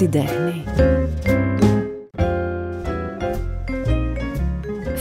[0.00, 0.64] την τέχνη.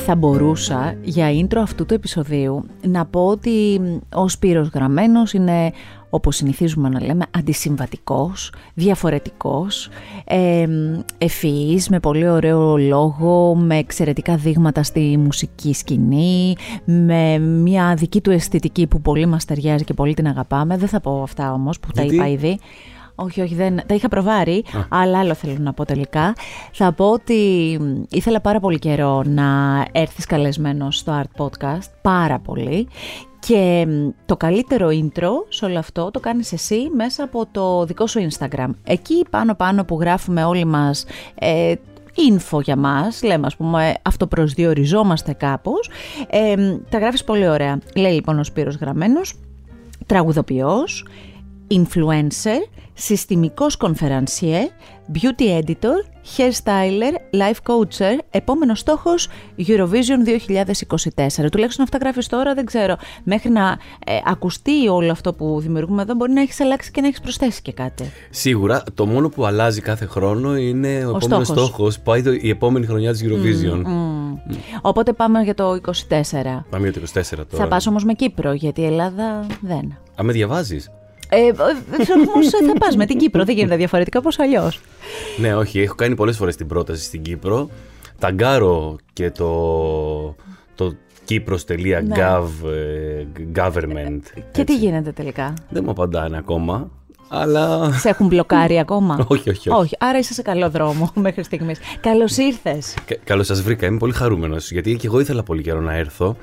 [0.05, 3.81] Θα μπορούσα για intro αυτού του επεισοδίου να πω ότι
[4.13, 5.71] ο Σπύρος Γραμμένος είναι
[6.09, 9.89] όπως συνηθίζουμε να λέμε, αντισυμβατικός, διαφορετικός,
[10.25, 10.67] ε,
[11.18, 16.55] ευφυής, με πολύ ωραίο λόγο, με εξαιρετικά δείγματα στη μουσική σκηνή,
[16.86, 20.77] με μια δική του αισθητική που πολύ μας ταιριάζει και πολύ την αγαπάμε.
[20.77, 22.59] Δεν θα πω αυτά όμως που τα είπα ήδη.
[23.23, 26.34] Όχι, όχι, δεν, τα είχα προβάρει, αλλά άλλο θέλω να πω τελικά.
[26.72, 27.34] Θα πω ότι
[28.09, 32.88] ήθελα πάρα πολύ καιρό να έρθεις καλεσμένος στο Art Podcast, πάρα πολύ.
[33.40, 33.88] Και
[34.26, 38.70] το καλύτερο intro σε όλο αυτό το κάνεις εσύ μέσα από το δικό σου Instagram.
[38.84, 41.73] Εκεί πάνω πάνω που γράφουμε όλοι μας ε,
[42.16, 45.90] info για μας, λέμε ας πούμε αυτοπροσδιοριζόμαστε κάπως,
[46.30, 46.56] ε,
[46.90, 47.80] τα γράφεις πολύ ωραία.
[47.95, 49.34] Λέει λοιπόν ο Σπύρος Γραμμένος,
[50.06, 51.06] τραγουδοποιός,
[51.72, 54.70] influencer, συστημικός κονφερανσιέ,
[55.14, 56.06] beauty editor,
[56.38, 60.28] hairstyler, life coacher, επόμενος στόχος Eurovision
[61.44, 61.50] 2024.
[61.52, 62.95] Τουλάχιστον αυτά γράφεις τώρα, δεν ξέρω.
[63.23, 67.08] Μέχρι να ε, ακουστεί όλο αυτό που δημιουργούμε εδώ μπορεί να έχεις αλλάξει και να
[67.08, 68.11] έχεις προσθέσει και κάτι.
[68.30, 71.67] Σίγουρα, το μόνο που αλλάζει κάθε χρόνο είναι ο, ο επόμενος στόχος.
[71.67, 72.00] στόχος.
[72.00, 73.81] Πάει το, η επόμενη χρονιά της Eurovision.
[73.81, 75.92] Mm, Οπότε πάμε για το 24.
[76.70, 77.45] Πάμε για το 24 τώρα.
[77.64, 79.98] Θα πας όμως με Κύπρο, γιατί η Ελλάδα δεν.
[80.20, 80.92] Α, με διαβάζεις;
[81.30, 81.52] Ε,
[82.27, 84.80] Όμως θα πας με την Κύπρο, δεν γίνεται διαφορετικά, πώς αλλιώς;
[85.38, 87.69] Ναι, όχι, έχω κάνει πολλές φορές την πρόταση στην Κύπρο.
[88.19, 90.36] Ταγκάρω και το,
[90.75, 90.94] το
[91.25, 92.45] Κύπρος.gov ναι.
[93.55, 94.19] government.
[94.52, 96.89] Και τι γίνεται τελικά; Δεν μου απαντάνε ακόμα.
[97.27, 97.91] Αλλά...
[97.91, 99.95] Σε έχουν μπλοκάρει ακόμα; όχι, όχι, όχι, όχι.
[99.99, 101.80] Άρα είσαι σε καλό δρόμο μέχρι στιγμής.
[102.02, 102.93] Καλώς ήρθες.
[103.23, 103.86] Καλώς σας βρήκα.
[103.86, 104.71] Είμαι πολύ χαρούμενος.
[104.71, 106.36] Γιατί και εγώ ήθελα πολύ καιρό να έρθω.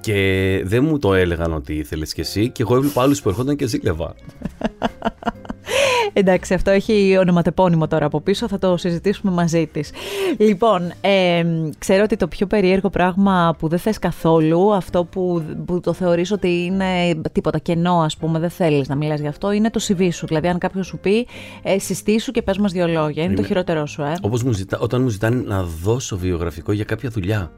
[0.00, 3.56] Και δεν μου το έλεγαν ότι ήθελες κι εσύ, και εγώ έβλεπα άλλους που ερχόταν
[3.56, 4.14] και ζήλευα.
[6.12, 9.90] Εντάξει, αυτό έχει ονοματεπώνυμο τώρα από πίσω, θα το συζητήσουμε μαζί της.
[10.38, 11.44] Λοιπόν, ε,
[11.78, 16.30] ξέρω ότι το πιο περίεργο πράγμα που δεν θες καθόλου, αυτό που, που το θεωρείς
[16.30, 20.08] ότι είναι τίποτα κενό, ας πούμε, δεν θέλεις να μιλάς γι' αυτό, είναι το CV
[20.12, 20.26] σου.
[20.26, 21.26] Δηλαδή, αν κάποιος σου πει,
[21.62, 23.22] ε, συστήσου και πες μας δύο λόγια.
[23.22, 24.14] Είναι, το χειρότερό σου, ε.
[24.20, 27.50] Όπως μου ζητά, όταν μου ζητάνε να δώσω βιογραφικό για κάποια δουλειά.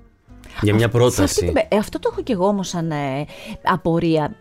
[0.60, 1.46] Για μια πρόταση.
[1.46, 3.24] Αυτή, ε, αυτό το έχω και εγώ όμως σαν ε,
[3.62, 4.34] απορία.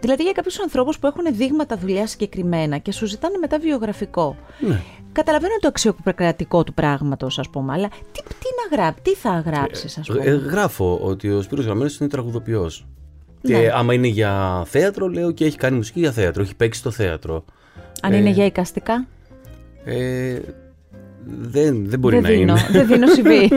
[0.00, 4.36] Δηλαδή για κάποιους ανθρώπους που έχουν δείγματα δουλειάς συγκεκριμένα και σου ζητάνε μετά βιογραφικό.
[4.60, 4.80] Ναι.
[5.12, 9.98] Καταλαβαίνω το αξιοκρατικό του πράγματος, ας πούμε, αλλά τι, τι, να γράψει, τι θα γράψεις,
[9.98, 12.86] ας πούμε; Ε, γράφω ότι ο Σπύρος Γραμμένος είναι τραγουδοποιός.
[13.40, 13.58] Ναι.
[13.58, 16.90] Και άμα είναι για θέατρο, λέω και έχει κάνει μουσική για θέατρο, έχει παίξει στο
[16.90, 17.44] θέατρο.
[18.02, 19.06] Αν είναι για εικαστικά;
[19.84, 20.38] Ε,
[21.40, 22.66] δεν, δεν μπορεί δεν να δίνω, είναι.
[22.70, 23.48] Δεν δίνω συμβεί.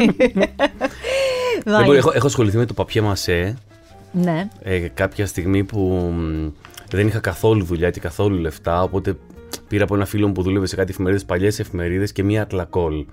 [1.66, 3.58] Δεν μπορεί, έχω, έχω ασχοληθεί με το παπιέ μασέ.
[4.12, 4.48] Ναι.
[4.62, 6.14] Ε, κάποια στιγμή που
[6.90, 9.18] δεν είχα καθόλου δουλειά και καθόλου λεφτά, οπότε
[9.68, 13.06] πήρα από ένα φίλο μου που δούλευε σε κάτι εφημερίδες, παλιές εφημερίδες και μία τλακόλ.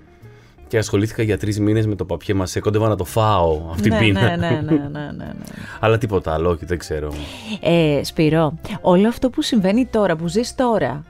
[0.68, 2.60] Και ασχολήθηκα για τρεις μήνες με το παπιέ μασέ.
[2.60, 4.20] Κόντευα να το φάω αυτή ναι, την πείνα.
[4.20, 5.32] Ναι, ναι, ναι, ναι, ναι, ναι.
[5.80, 7.12] Αλλά τίποτα άλλο, όχι, δεν ξέρω.
[7.60, 11.04] Ε, Σπύρο, όλο αυτό που συμβαίνει τώρα, που ζεις τώρα,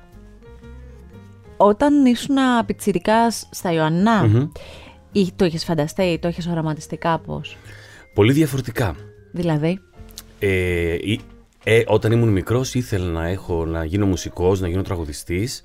[1.56, 4.50] όταν ήσουν πιτσιρικάς στα ιωαννα
[5.12, 7.56] ή το έχεις φανταστεί ή το έχεις οραματιστεί κάπως;
[8.14, 8.96] Πολύ διαφορετικά.
[9.32, 9.80] Δηλαδή;
[10.38, 10.96] Ε,
[11.64, 15.62] ε, όταν ήμουν μικρός ήθελα να, έχω, να γίνω μουσικός, να γίνω τραγουδιστής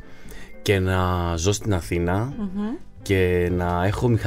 [0.61, 2.33] και να ζω στην αθηνα
[3.01, 4.17] και να έχω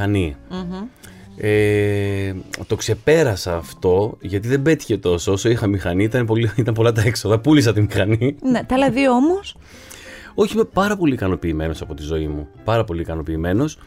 [1.39, 2.35] Ε,
[2.67, 7.03] το ξεπέρασα αυτό γιατί δεν πέτυχε τόσο όσο είχα μηχανή ήταν, πολύ, ήταν πολλά τα
[7.03, 9.57] έξοδα πούλησα τη μηχανή ναι, τα άλλα δύο όμως;
[10.35, 13.79] Όχι είμαι πάρα πολύ ικανοποιημένος από τη ζωή μου πάρα πολύ ικανοποιημένος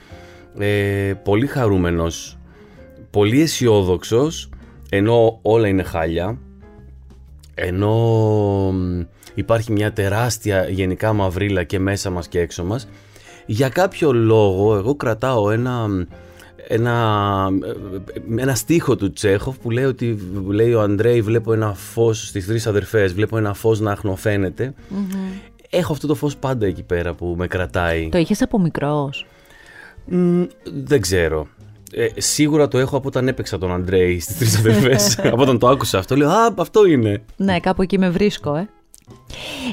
[0.57, 2.37] ε, πολύ χαρούμενος,
[3.09, 4.49] πολύ αισιόδοξος,
[4.89, 6.37] ενώ όλα είναι χάλια,
[7.53, 8.73] ενώ
[9.33, 12.87] υπάρχει μια τεράστια γενικά μαυρίλα και μέσα μας και έξω μας,
[13.45, 15.87] για κάποιο λόγο εγώ κρατάω ένα,
[16.67, 17.47] ένα,
[18.37, 22.67] ένα στίχο του Τσέχοφ που λέει ότι λέει ο Αντρέι βλέπω ένα φως στις τρεις
[22.67, 24.73] αδερφές, βλέπω ένα φως να αχνοφαίνεται.
[25.69, 28.09] Έχω αυτό το φως πάντα εκεί πέρα που με κρατάει.
[28.09, 29.25] Το είχες από μικρός;
[30.63, 31.47] Δεν ξέρω.
[31.91, 35.19] Ε, σίγουρα το έχω από όταν έπαιξα τον Αντρέη στις τρεις αδερφές.
[35.33, 37.23] από όταν το άκουσα αυτό, λέω Α, αυτό είναι.
[37.35, 38.67] Ναι, κάπου εκεί με βρίσκω, ε.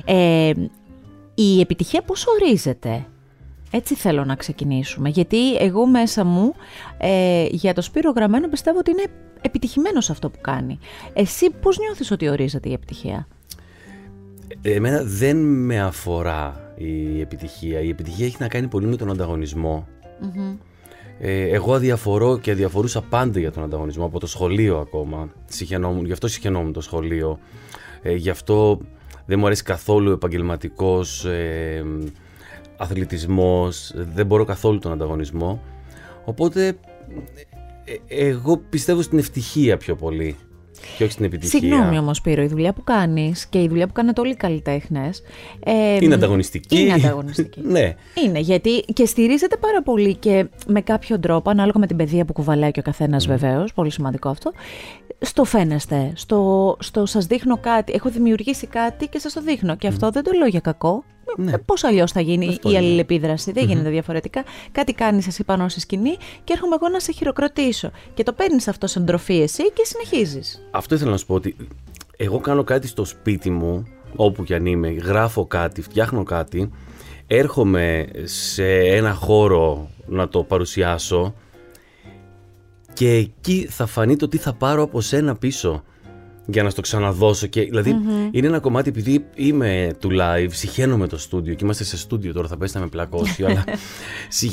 [0.05, 0.53] ε
[1.35, 3.07] η επιτυχία πώς ορίζεται;
[3.71, 5.09] Έτσι θέλω να ξεκινήσουμε.
[5.09, 6.55] Γιατί εγώ μέσα μου
[6.99, 9.05] ε, για το Σπύρο Γραμμένο πιστεύω ότι είναι
[9.41, 10.79] επιτυχημένο αυτό που κάνει.
[11.13, 13.27] Εσύ πώς νιώθεις ότι ορίζεται η επιτυχία;
[14.63, 17.81] Εμένα δεν με αφορά η επιτυχία.
[17.81, 19.89] Η επιτυχία έχει να κάνει πολύ με τον ανταγωνισμό
[21.19, 25.33] ε, εγώ αδιαφορώ και αδιαφορούσα πάντα για τον ανταγωνισμό από το σχολείο ακόμα.
[25.47, 27.39] Συχαινόμουν, γι' αυτό συχαινόμουν το σχολείο.
[28.03, 28.79] Ε, γι' αυτό
[29.27, 31.85] δεν μου αρέσει καθόλου ο επαγγελματικός ε,
[32.77, 35.63] αθλητισμός, δεν μπορώ καθόλου τον ανταγωνισμό.
[36.25, 36.79] Οπότε
[37.85, 40.37] ε, εγώ πιστεύω στην ευτυχία πιο πολύ
[40.97, 41.61] και όχι στην επιτυχία.
[41.61, 45.23] Συγγνώμη όμως, Πύρο, η δουλειά που κάνεις και η δουλειά που κάνετε όλοι οι καλλιτέχνες.
[45.65, 46.81] Ε, είναι ανταγωνιστική.
[46.81, 47.61] Είναι ανταγωνιστική.
[47.77, 47.95] ναι.
[48.25, 52.33] Είναι, γιατί και στηρίζεται πάρα πολύ και με κάποιο τρόπο, ανάλογα με την παιδεία που
[52.33, 53.29] κουβαλάει και ο καθένας mm.
[53.29, 54.53] βεβαίως, πολύ σημαντικό αυτό,
[55.19, 59.77] στο φαίνεστε, στο, στο σας δείχνω κάτι, έχω δημιουργήσει κάτι και σας το δείχνω.
[59.77, 61.05] Και αυτό δεν το λέω για κακό,
[61.37, 61.59] ναι.
[61.59, 64.45] Πώς αλλιώς θα γίνει Αυτό η αλληλεπίδραση, δεν γίνεται διαφορετικά.
[64.73, 67.91] Κάτι κάνεις εσύ πάνω στη σκηνή και έρχομαι εγώ να σε χειροκροτήσω.
[68.15, 70.69] Και το παίρνεις αυτό σαν τροφή εσύ και συνεχίζεις.
[70.71, 71.57] Αυτό ήθελα να σου πω ότι
[72.17, 73.87] εγώ κάνω κάτι στο σπίτι μου,
[74.17, 76.71] όπου κι αν είμαι, γράφω κάτι, φτιάχνω κάτι,
[77.27, 81.35] έρχομαι σε ένα χώρο να το παρουσιάσω
[82.93, 85.83] και εκεί θα φανεί το τι θα πάρω από σένα πίσω
[86.47, 87.47] για να στο ξαναδώσω.
[87.47, 87.97] Και, δηλαδη
[88.31, 92.49] είναι ένα κομμάτι, επειδή είμαι του live, συχαίνω το στούντιο και είμαστε σε στούντιο τώρα,
[92.49, 93.65] θα πέσει να με πλακώσει, αλλά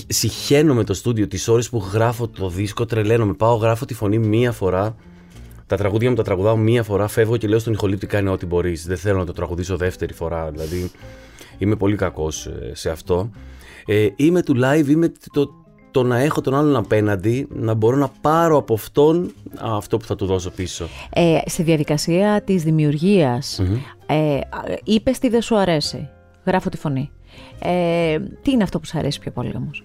[0.08, 3.34] συχαίνω με το στούντιο τις ώρες που γράφω το δίσκο, τρελαίνομαι.
[3.34, 4.96] Πάω, γράφω τη φωνή μία φορά.
[5.68, 8.88] Τα τραγούδια μου τα τραγουδάω μία φορά, φεύγω και λέω στον ηχολήπτη κάνει ό,τι μπορείς.
[8.88, 10.52] Δεν θέλω να το τραγουδήσω δεύτερη φορά.
[10.52, 10.92] Δηλαδή
[11.58, 13.30] είμαι πολύ κακός ε, σε αυτό.
[13.86, 15.63] Ε, είμαι του live, είμαι το,
[15.94, 20.16] το να έχω τον άλλον απέναντι, να μπορώ να πάρω από αυτόν αυτό που θα
[20.16, 20.88] του δώσω πίσω.
[21.14, 23.62] Ε, στη διαδικασία της δημιουργίας,
[24.06, 24.40] ε,
[24.84, 26.10] είπες τι δεν σου αρέσει.
[26.46, 27.12] Γράφω τη φωνή.
[27.60, 29.84] Ε, τι είναι αυτό που σου αρέσει πιο πολύ όμως;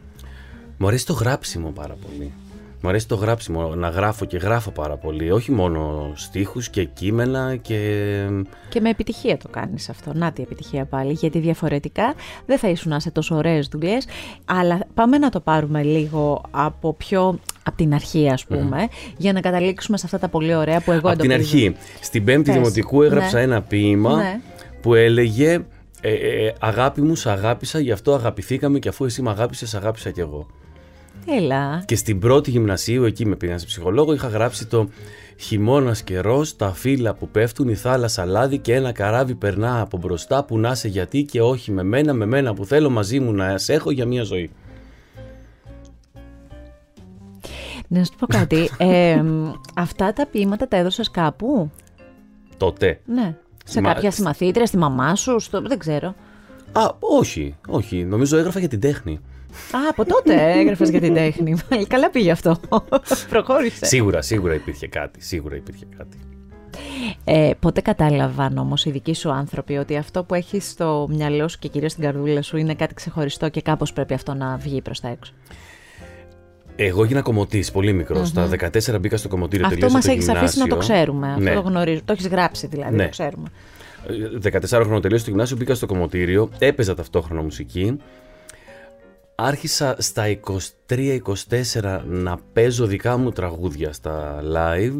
[0.79, 2.33] Μου αρέσει το γράψιμο πάρα πολύ.
[2.81, 5.31] Μου αρέσει το γράψιμο, να γράφω και γράφω πάρα πολύ.
[5.31, 7.77] Όχι μόνο στίχους και κείμενα και...
[8.69, 10.13] Και με επιτυχία το κάνεις αυτό.
[10.15, 11.13] Να τη επιτυχία πάλι.
[11.13, 12.15] Γιατί διαφορετικά
[12.47, 14.07] δεν θα ήσουν σε τόσο ωραίες δουλειές.
[14.45, 17.39] Αλλά πάμε να το πάρουμε λίγο από πιο...
[17.63, 21.09] Από την αρχή, ας πούμε, για να καταλήξουμε σε αυτά τα πολύ ωραία που εγώ
[21.09, 21.77] Από την αρχή.
[22.01, 23.43] Στην Πέμπτη Δημοτικού έγραψα ναι.
[23.43, 24.41] ένα ποίημα ναι.
[24.81, 25.65] που έλεγε
[26.01, 29.75] ε, ε, ε, Αγάπη μου, σ' αγάπησα, γι' αυτό αγαπηθήκαμε και αφού εσύ με αγάπησες,
[29.75, 30.47] αγάπησα κι εγώ.
[31.37, 31.83] Έλα.
[31.85, 34.89] Και στην πρώτη γυμνασίου, εκεί με πήγαν σε ψυχολόγο, είχα γράψει το
[35.37, 40.45] Χειμώνας καιρός, τα φύλλα που πέφτουν, η θάλασσα λάδι και ένα καράβι περνά από μπροστά
[40.45, 43.59] που να σε γιατί και όχι με μένα, με μένα που θέλω μαζί μου να
[43.59, 44.51] σε έχω για μια ζωή.
[47.89, 48.71] Να σου πω κάτι.
[48.79, 49.23] ε,
[49.75, 51.71] αυτά τα ποίηματα τα έδωσες κάπου;
[52.57, 53.01] Τότε.
[53.05, 53.37] Ναι.
[53.65, 55.61] Σε κάποια συμμαθήτρια, στη μαμά σου, στο...
[55.61, 56.15] δεν ξέρω.
[56.73, 58.05] Α, όχι, όχι.
[58.05, 59.21] Νομίζω έγραφα για την τέχνη.
[59.73, 61.57] Α, από τότε έγραφες για την τέχνη.
[61.89, 62.61] Καλά πήγε αυτό.
[63.29, 63.85] Προχώρησε.
[63.85, 65.23] Σίγουρα, σίγουρα υπήρχε κάτι.
[65.23, 66.19] Σίγουρα υπήρχε κάτι.
[67.25, 71.59] Ε, πότε κατάλαβαν όμως οι δικοί σου άνθρωποι ότι αυτό που έχεις στο μυαλό σου
[71.59, 75.01] και κυρίως στην καρδούλα σου είναι κάτι ξεχωριστό και κάπως πρέπει αυτό να βγει προς
[75.01, 75.33] τα έξω;
[76.77, 78.29] Εγώ έγινα κομμωτής, πολύ μικρός.
[78.29, 81.29] Στα 14 μπήκα στο κομμωτήριο Αυτό μας έχεις αφήσει να το ξέρουμε.
[81.29, 81.55] Αυτό ναι.
[81.55, 82.01] το γνωρίζω.
[82.05, 83.03] Το έχεις γράψει δηλαδή, ναι.
[83.03, 83.49] το ξέρουμε.
[84.43, 87.99] 14 χρονο τελείωσα στο γυμνάσιο, μπήκα στο κομμωτήριο, έπαιζα ταυτόχρονα μουσική
[89.41, 90.25] άρχισα στα
[90.89, 94.99] 23-24 να παίζω δικά μου τραγούδια στα live.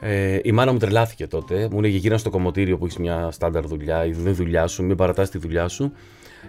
[0.00, 1.68] Ε, η μάνα μου τρελάθηκε τότε.
[1.70, 5.30] Μου έλεγε γύρω στο κομμωτήριο που έχεις μια στάνταρ δουλειά, η δουλειά σου, μην παρατάς
[5.30, 5.92] τη δουλειά σου.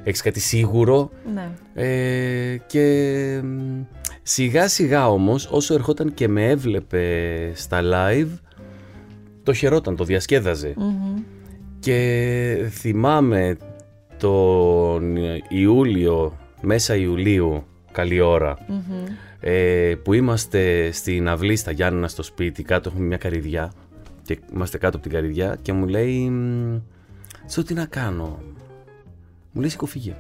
[0.03, 1.11] Έχεις κάτι σίγουρο.
[1.33, 1.49] Ναι.
[1.73, 3.41] Ε, και
[4.21, 8.39] σιγά σιγά όμως όσο ερχόταν και με έβλεπε στα live
[9.43, 10.73] το χαιρόταν, το διασκεδαζε
[11.79, 13.57] Και θυμάμαι
[14.17, 15.17] τον
[15.49, 18.19] Ιούλιο μέσα Ιουλίου, καλή
[19.39, 23.71] ε, που είμαστε στην αυλή στα Γιάννενα στο σπίτι, κάτω έχουμε μια καριδιά
[24.23, 26.31] και είμαστε κάτω από την καριδιά και μου λέει
[27.45, 28.39] «Σε τι να κάνω».
[29.51, 30.15] Μου λέει «Σηκώ φύγε».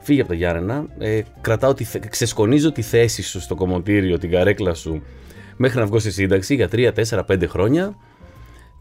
[0.00, 4.74] Φύγε από τα Γιάννενα, ε, κρατάω τη, ξεσκονίζω τη θέση σου στο κομμωτήριο, την καρέκλα
[4.74, 5.02] σου
[5.56, 7.96] μέχρι να βγω στη σύνταξη για 3, 4, 5 χρόνια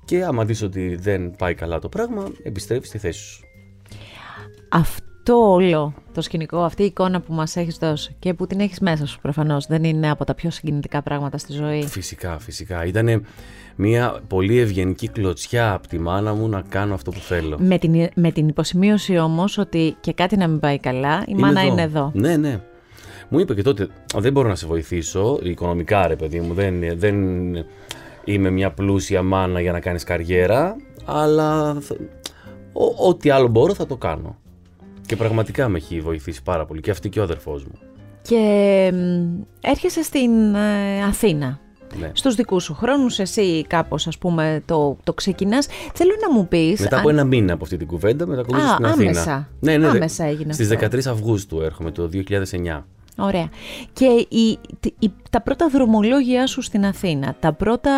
[0.05, 3.43] και άμα δεις ότι δεν πάει καλά το πράγμα, επιστρέφεις στη θέση σου.
[4.69, 8.59] Αυτό αυτό όλο το σκηνικό, αυτή η εικόνα που μας έχεις δώσει και που την
[8.59, 11.83] έχεις μέσα σου προφανώς, δεν είναι από τα πιο συγκινητικά πράγματα στη ζωή.
[11.83, 12.85] Φυσικά, φυσικά.
[12.85, 13.25] Ήταν
[13.75, 17.57] μια πολύ ευγενική κλωτσιά από τη μάνα μου να κάνω αυτό που θέλω.
[17.59, 21.61] Με την, με την υποσημείωση όμως ότι και κάτι να μην πάει καλά, η μάνα
[21.63, 22.11] είναι εδώ.
[22.13, 22.61] Ναι, ναι.
[23.29, 27.15] Μου είπε και τότε, δεν μπορώ να σε βοηθήσω, οικονομικά ρε παιδί μου, δεν, δεν
[28.23, 31.77] είμαι μια πλούσια μάνα για να κάνεις καριέρα, αλλά
[32.97, 34.35] ό,τι άλλο μπορώ θα το κάνω.
[35.07, 37.79] Και πραγματικά με έχει βοηθήσει πάρα πολύ και αυτή και ο αδερφός μου.
[38.21, 38.93] Και
[39.61, 41.59] έρχεσαι στην ε, Αθήνα.
[41.99, 42.11] Ναι.
[42.13, 45.67] Στους δικούς σου χρόνους, εσύ κάπως ας πούμε το, το ξεκινάς.
[45.93, 46.79] Θέλω να μου πεις...
[46.79, 49.09] Μετά από ένα μήνα από αυτή την κουβέντα μετακομίζω στην Αθήνα.
[49.09, 49.49] Άμεσα.
[49.59, 52.83] Ναι, ναι, άμεσα έγινε Στις 13 Αυγούστου έρχομαι το 2009.
[53.17, 53.49] Ωραία.
[53.93, 54.59] Και η,
[54.99, 57.91] η, τα πρώτα δρομολόγια σου στην Αθήνα, τα πρώτα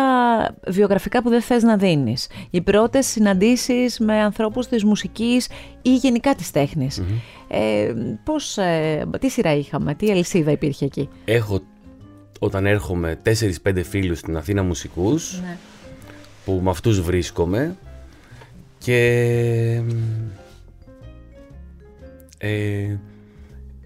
[0.66, 5.48] βιογραφικά που δεν θες να δίνεις, οι πρώτες συναντήσεις με ανθρώπους της μουσικής
[5.82, 7.02] ή γενικά της τεχνης
[7.48, 7.92] ε,
[8.24, 11.62] πώς, ε, τι σειρά είχαμε, τι αλυσίδα υπήρχε εκεί; Έχω
[12.38, 13.18] όταν έρχομαι
[13.64, 15.56] 4-5 φίλους στην Αθήνα μουσικούς, ναι.
[16.44, 17.76] που με αυτούς βρίσκομαι
[18.78, 19.82] και...
[22.38, 22.96] Ε,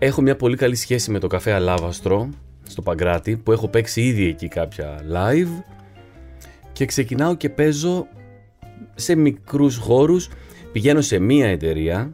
[0.05, 2.29] Έχω μια πολύ καλή σχέση με το καφέ Αλάβαστρο
[2.63, 5.63] στο Παγκράτη που έχω παίξει ήδη εκεί κάποια live.
[6.73, 8.07] Και ξεκινάω και παίζω
[8.95, 10.29] σε μικρούς χώρους.
[10.73, 12.13] Πηγαίνω σε μία εταιρεία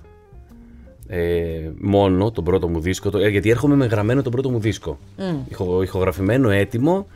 [1.07, 3.19] ε, μόνο τον πρώτο μου δίσκο.
[3.19, 4.99] Ε, γιατί έρχομαι με γραμμένο τον πρώτο μου δίσκο.
[5.19, 5.23] Mm.
[5.49, 7.07] Ηχο, ηχογραφημένο έτοιμο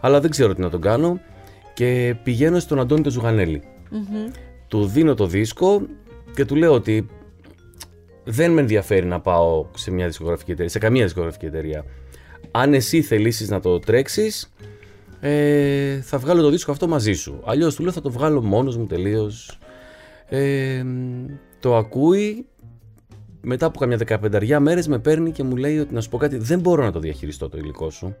[0.00, 1.20] αλλά δεν ξέρω τι να τον κάνω.
[1.74, 3.62] Και πηγαίνω στον Αντώνη τον ζουγανελη
[4.68, 5.82] του δίνω το δίσκο
[6.34, 7.08] και του λέω ότι
[8.30, 11.84] δεν με ενδιαφέρει να πάω σε μια δισκογραφική εταιρεία, σε καμία δισκογραφική εταιρεία.
[12.50, 14.52] Αν εσύ θελήσεις να το τρέξεις,
[15.20, 17.42] ε, θα βγάλω το δίσκο αυτό μαζί σου.
[17.44, 19.58] Αλλιώς του λέω θα το βγάλω μόνος μου τελείως.
[20.26, 20.84] Ε,
[21.60, 22.46] το ακούει.
[23.40, 26.36] Μετά από καμιά δεκαπενταριά μέρες με παίρνει και μου λέει ότι να σου πω κάτι,
[26.36, 28.16] δεν μπορώ να το διαχειριστώ το υλικό σου.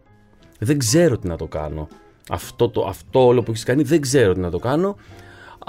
[0.58, 1.88] Δεν ξέρω τι να το κάνω.
[2.28, 4.96] Αυτό, το, αυτό όλο που έχεις κάνει δεν ξέρω τι να το κάνω.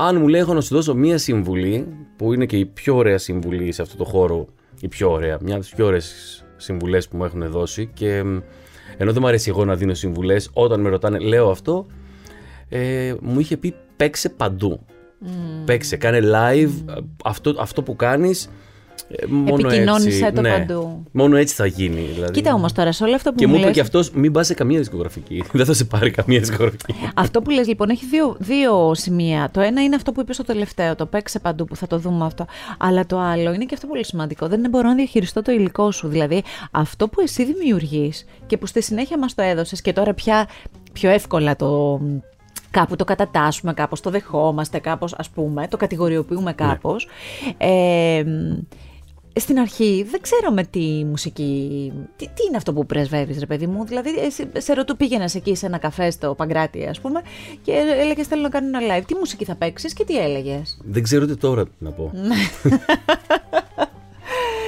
[0.01, 3.17] Αν μου λέει έχω να σου δώσω μία συμβουλή, που είναι και η πιο ωραία
[3.17, 4.47] συμβουλή σε αυτό το χώρο,
[4.81, 8.17] η πιο ωραία, μια από τις πιο ωραίες συμβουλές που μου έχουν δώσει και
[8.97, 11.85] ενώ δεν μου αρέσει εγώ να δίνω συμβουλές, όταν με ρωτάνε, λέω αυτό,
[12.69, 14.79] ε, μου είχε πει παίξε παντού.
[15.25, 15.27] Mm.
[15.65, 18.49] Παίξε, κάνε live, αυτό, αυτό που κάνεις ε,
[19.27, 20.51] μόνο Επικοινώνησε το ναι.
[20.51, 21.03] παντού.
[21.11, 22.09] Μόνο έτσι θα γίνει.
[22.13, 22.31] Δηλαδή.
[22.31, 24.53] Κοίτα όμως τώρα, σε όλο αυτό που και μου είπε και αυτός, μην πας σε
[24.53, 25.43] καμία δισκογραφική.
[25.53, 26.95] Δεν θα σε πάρει καμία δισκογραφική.
[27.13, 29.49] αυτό που λες λοιπόν έχει δύο, δύο σημεία.
[29.53, 32.25] Το ένα είναι αυτό που είπες στο τελευταίο, το παίξε παντού που θα το δούμε
[32.25, 32.45] αυτό.
[32.77, 34.47] Αλλά το άλλο είναι και αυτό πολύ σημαντικό.
[34.47, 36.07] Δεν μπορώ να διαχειριστώ το υλικό σου.
[36.07, 40.47] Δηλαδή αυτό που εσύ δημιουργείς και που στη συνέχεια μας το έδωσες και τώρα πια
[40.93, 42.01] πιο εύκολα το,
[42.71, 46.67] κάπου το κατατάσσουμε, κάπως το δεχόμαστε, κάπως ας πούμε, το κατηγοριοποιούμε ναι.
[46.67, 47.07] κάπως.
[47.57, 48.23] Ε,
[49.33, 51.91] στην αρχή δεν ξέρω με τι μουσική.
[52.15, 53.85] Τι, τι είναι αυτό που πρεσβεύεις, ρε παιδί μου.
[53.85, 57.21] Δηλαδή, εσύ, σε ρωτού πήγαινες εκεί σε ένα καφέ στο Παγκράτη, ας πούμε,
[57.61, 59.03] και έλεγες Θέλω να κάνω ένα live.
[59.07, 62.11] Τι μουσική θα παίξεις και τι έλεγες; Δεν ξέρω τι τώρα να πω.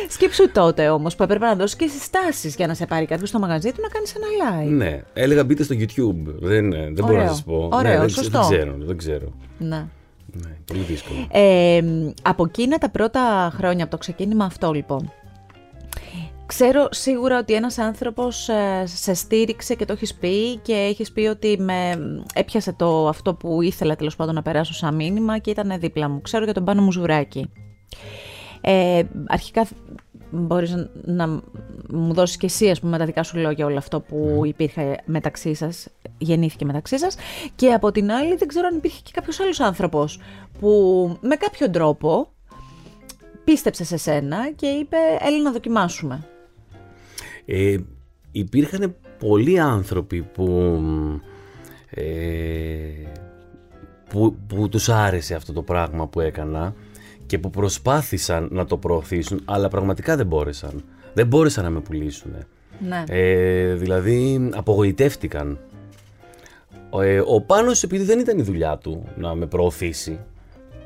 [0.10, 3.40] Σκέψου τότε όμως που έπρεπε να δώσεις και συστάσεις για να σε πάρει κάποιος στο
[3.40, 4.70] μαγαζί του να κάνεις ένα live.
[4.78, 6.34] Ναι, έλεγα μπείτε στο YouTube.
[6.40, 7.70] Δεν, δεν μπορώ να σας πω.
[7.72, 8.40] Ωραίο, ναι, σωστό.
[8.40, 8.76] Δεν ξέρω.
[8.80, 9.34] Δεν ξέρω.
[9.58, 9.86] Ναι.
[10.34, 11.28] Ναι, πολύ δύσκολο.
[11.32, 11.82] Ε,
[12.22, 15.12] από εκείνα τα πρώτα χρόνια, από το ξεκίνημα αυτό λοιπόν,
[16.52, 21.22] Ξέρω σίγουρα ότι ένας άνθρωπος ε, σε στήριξε και το έχεις πει και έχεις πει
[21.22, 21.98] ότι με
[22.34, 26.22] έπιασε το αυτό που ήθελα τέλος πάντων να περάσω σαν μήνυμα και ήταν δίπλα μου.
[26.22, 27.50] Ξέρω για τον Πάνο Μουζουράκη.
[28.62, 29.68] Ε, αρχικά
[30.32, 31.28] μπορείς να
[31.90, 35.54] μου δώσεις και εσύ, ας πούμε, τα δικά σου λόγια όλο αυτό που υπήρχε μεταξύ
[35.54, 37.16] σας, γεννήθηκε μεταξύ σας.
[37.56, 40.20] Και από την άλλη δεν ξέρω αν υπήρχε και κάποιος άλλος άνθρωπος
[40.60, 40.70] που
[41.22, 42.28] με κάποιο τρόπο
[43.44, 46.26] πίστεψε σε σένα και είπε έλα να δοκιμάσουμε.
[47.46, 47.78] Ε,
[48.32, 50.80] υπήρχαν πολλοί άνθρωποι που,
[51.90, 52.04] ε,
[54.10, 56.74] που, που τους άρεσε αυτό το πράγμα που έκανα
[57.32, 60.84] και που προσπάθησαν να το προωθήσουν, αλλά πραγματικά δεν μπόρεσαν.
[61.14, 62.32] Δεν μπόρεσαν να με πουλήσουν.
[62.88, 63.04] Ναι.
[63.08, 65.60] Ε, δηλαδή απογοητεύτηκαν.
[67.02, 70.20] Ε, ο Πάνος επειδή δεν ήταν η δουλειά του να με προωθήσει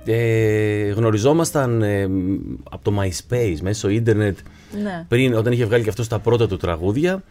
[0.05, 2.03] ε, γνωριζόμασταν ε,
[2.71, 4.37] από το MySpace μέσω ίντερνετ
[4.83, 5.05] ναι.
[5.07, 7.23] πριν όταν είχε βγάλει και αυτός τα πρώτα του τραγούδια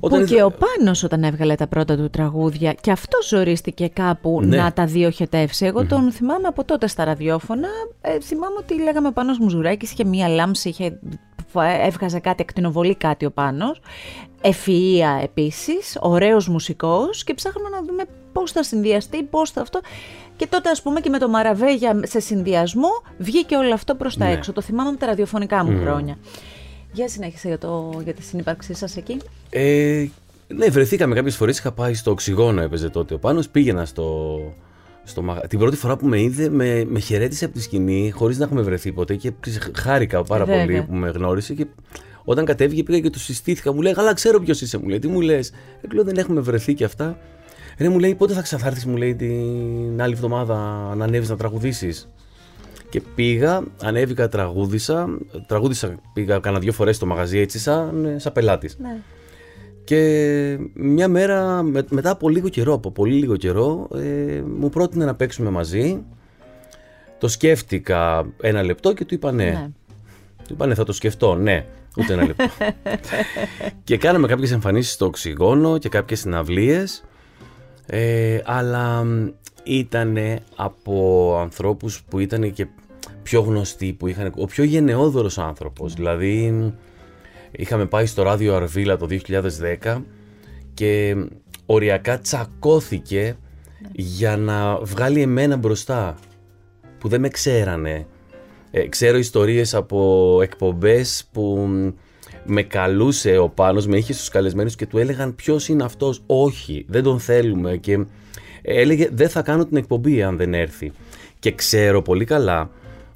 [0.00, 4.40] όταν που και ο Πάνος όταν έβγαλε τα πρώτα του τραγούδια και αυτό ζορίστηκε κάπου
[4.42, 4.56] ναι.
[4.56, 5.66] να τα διοχετεύσει.
[5.66, 7.68] Εγώ τον θυμάμαι από τότε στα ραδιόφωνα.
[8.00, 10.98] Ε, θυμάμαι ότι λέγαμε Πάνος Μουζουράκης, είχε μία λάμψη, είχε,
[11.86, 13.80] έβγαζε κάτι, ακτινοβολή κάτι ο Πάνος.
[14.40, 19.80] Ευφυΐα επίσης, ωραίος μουσικός και ψάχνουμε να δούμε πώς θα συνδυαστεί, πώς θα αυτό.
[20.36, 22.88] Και τότε ας πούμε και με το Μαραβέγια σε συνδυασμό
[23.18, 24.32] βγήκε όλο αυτό προς τα ναι.
[24.32, 24.52] έξω.
[24.52, 26.16] Το θυμάμαι με τα ραδιοφωνικά μου χρόνια.
[26.96, 29.16] Για συνέχισε για, το, για τη συνύπαρξή σας εκεί.
[29.50, 30.06] Ε,
[30.48, 31.58] ναι, βρεθήκαμε κάποιες φορές.
[31.58, 33.48] Είχα πάει στο οξυγόνο, έπαιζε τότε ο Πάνος.
[33.48, 34.38] Πήγαινα στο,
[35.04, 38.44] στο Την πρώτη φορά που με είδε, με, με χαιρέτησε από τη σκηνή, χωρίς να
[38.44, 39.32] έχουμε βρεθεί ποτέ και
[39.74, 40.64] χάρηκα πάρα Βέβαια.
[40.64, 41.54] πολύ που με γνώρισε.
[41.54, 41.66] Και
[42.24, 43.72] όταν κατέβηκε, πήγα και του συστήθηκα.
[43.72, 44.98] Μου λέει: Αλλά ξέρω ποιος είσαι, μου λέει.
[44.98, 45.52] Τι μου λες;
[45.90, 47.18] Εγώ δεν έχουμε βρεθεί και αυτά.
[47.76, 50.54] Ε, μου λέει: Πότε θα ξανάρθει, μου λέει, την άλλη εβδομάδα
[50.96, 52.08] να ανέβεις να τραγουδήσεις.
[52.88, 55.18] Και πήγα, ανέβηκα, τραγούδισα.
[55.46, 58.76] Τραγούδισα, πήγα κάνα δύο φορές στο μαγαζί έτσι σαν, σαν πελάτης.
[58.78, 59.00] Ναι.
[59.84, 65.14] Και μια μέρα, μετά από λίγο καιρό, από πολύ λίγο καιρό, ε, μου πρότεινε να
[65.14, 66.04] παίξουμε μαζί.
[67.18, 69.44] Το σκέφτηκα ένα λεπτό και του είπα ναι.
[69.44, 69.70] ναι.
[70.46, 71.66] Του είπα ναι, θα το σκεφτώ, ναι.
[71.96, 72.44] Ούτε ένα λεπτό.
[73.84, 77.04] και κάναμε κάποιες εμφανίσεις στο οξυγόνο και κάποιες συναυλίες.
[77.86, 79.06] Ε, αλλά
[79.66, 80.18] ήταν
[80.56, 82.66] από ανθρώπους που ήταν και
[83.22, 85.94] πιο γνωστοί, που είχαν, ο πιο γενναιόδωρος άνθρωπος.
[85.94, 86.74] Δηλαδή
[87.50, 89.06] είχαμε πάει στο ράδιο Αρβίλα το
[89.82, 90.02] 2010
[90.74, 91.16] και
[91.66, 93.36] οριακά τσακώθηκε
[93.92, 96.16] για να βγάλει εμένα μπροστά
[96.98, 98.06] που δεν με ξέρανε.
[98.70, 101.68] Ε, ξέρω ιστορίες από εκπομπές που
[102.44, 106.22] με καλούσε ο Πάνος, με είχε στους καλεσμένους και του έλεγαν ποιος είναι αυτός.
[106.26, 108.06] Όχι, δεν τον θέλουμε και
[108.66, 110.92] έλεγε δεν θα κάνω την εκπομπή αν δεν έρθει.
[111.38, 112.70] Και ξέρω πολύ καλά,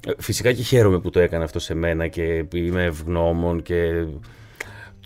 [0.07, 4.05] ε, φυσικά και χαίρομαι που το έκανε αυτό σε μένα και είμαι ευγνώμων και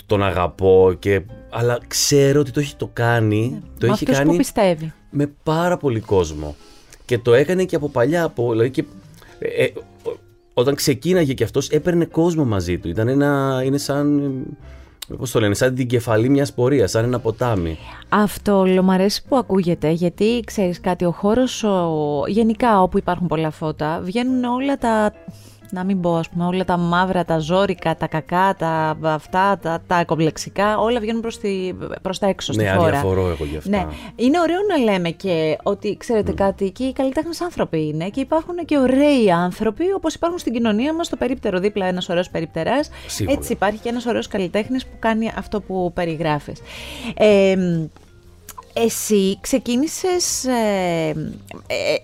[0.05, 1.21] τον αγαπώ και...
[1.49, 3.59] αλλά ξέρω ότι το έχει το κάνει, ναι.
[3.79, 4.93] το έχει κάνει που πιστεύει.
[5.09, 6.55] με πάρα πολύ κόσμο.
[7.05, 8.83] Και το έκανε και από παλιά, από, δηλαδή και,
[9.39, 9.73] ε, ε
[10.57, 12.89] όταν ξεκίναγε και αυτός έπαιρνε κόσμο μαζί του.
[12.89, 14.33] Ήταν ένα, είναι σαν,
[15.17, 17.77] πώς το λένε, σαν την κεφαλή μιας πορείας, σαν ένα ποτάμι.
[18.09, 23.51] Αυτό μ' αρέσει που ακούγεται, γιατί ξέρεις κάτι, ο χώρος ο, γενικά όπου υπάρχουν πολλά
[23.51, 25.13] φώτα, βγαίνουν όλα τα
[25.69, 29.81] να μην πω, ας πούμε, όλα τα μαύρα, τα ζώρικα, τα κακά, τα αυτά, τα,
[29.87, 32.89] τα κομπλεξικά, όλα βγαίνουν προς, τη, προς τα έξω ναι, στη χώρα.
[32.89, 33.69] Ναι, αδιαφορώ εγώ γι' αυτά.
[33.69, 33.85] Ναι.
[34.15, 38.55] Είναι ωραίο να λέμε και ότι, ξέρετε κάτι, και οι καλλιτέχνες άνθρωποι είναι και υπάρχουν
[38.65, 42.89] και ωραίοι άνθρωποι, όπως υπάρχουν στην κοινωνία μας, στο περίπτερο δίπλα ένας ωραίος περιπτεράς.
[43.27, 46.61] Έτσι υπάρχει και ένας ωραίος καλλιτέχνης που κάνει αυτό που περιγράφεις.
[47.17, 47.55] Ε,
[48.73, 51.09] εσύ ξεκίνησες ε,
[51.67, 51.95] ε,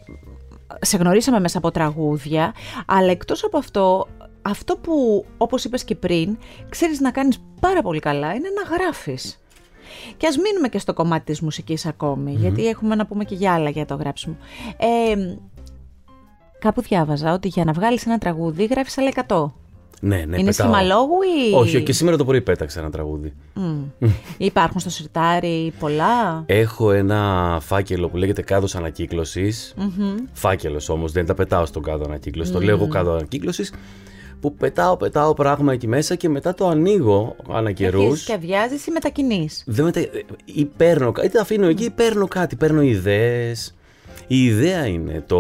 [0.82, 2.54] σε γνωρίσαμε μέσα από τραγούδια,
[2.86, 4.08] αλλά εκτός από αυτό,
[4.42, 6.38] αυτό που όπως είπες και πριν,
[6.70, 9.40] ξέρεις να κάνεις πάρα πολύ καλά είναι να γράφεις.
[10.18, 11.88] Και ας μείνουμε και στο κομμάτι της μουσικής
[12.26, 14.38] γιατί έχουμε να πούμε και για άλλα για το γράψιμο.
[14.78, 15.16] Ε,
[16.60, 19.61] κάπου διάβαζα ότι για να βγάλεις ένα τραγούδι γράφεις άλλα 100.
[20.03, 20.67] Ναι, ναι, Είναι πετάω.
[20.67, 21.17] σημαλόγου
[21.50, 21.53] ή.
[21.53, 23.34] Όχι, και σήμερα το πρωί πέταξα ένα τραγούδι.
[23.55, 24.08] Mm.
[24.38, 29.74] Υπάρχουν στο σιρτάρι πολλά; Έχω ένα φάκελο που λέγεται κάδος ανακύκλωσης.
[29.77, 30.24] Mm-hmm.
[30.34, 32.51] Φάκελος όμως, δεν τα πετάω στον κάδο ανακύκλωση.
[32.51, 32.53] Mm.
[32.53, 33.74] Το λέγω κάδο ανακύκλωσης.
[34.39, 38.23] Που πετάω, πετάω πράγμα εκεί μέσα και μετά το ανοίγω ανά καιρούς.
[38.23, 40.02] Και αδειάζει ή μετακινείς; Δεν μετα...
[40.45, 42.56] Ή παίρνω κάτι, τα αφήνω εκεί ή παίρνω κάτι.
[42.56, 43.76] Παίρνω ιδέες.
[44.28, 45.39] Η ιδέα είναι το.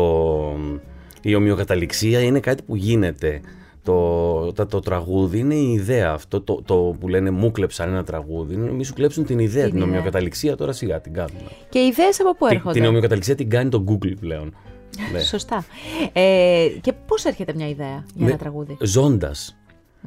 [1.21, 3.41] Η ομοιοκαταληξία είναι κάτι που γίνεται
[3.83, 6.11] το, το, το, τραγούδι είναι η ιδέα.
[6.11, 8.53] Αυτό το, το που λένε μου κλέψαν ένα τραγούδι.
[8.53, 9.63] Είναι μη σου κλέψουν την ιδέα.
[9.63, 11.49] Την, την ομοιοκαταληξία τώρα σιγά την κάνουμε.
[11.69, 14.53] Και οι ιδέες από πού έρχονται; Την, την ομοιοκαταληξία την κάνει το Google πλέον.
[15.13, 15.19] ναι.
[15.19, 15.65] Σωστά.
[16.13, 19.55] Ε, και πώς έρχεται μια ιδέα για ένα τραγούδι; Ζώντας.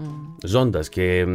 [0.00, 0.02] Mm.
[0.44, 0.88] Ζώντας.
[0.88, 1.26] Και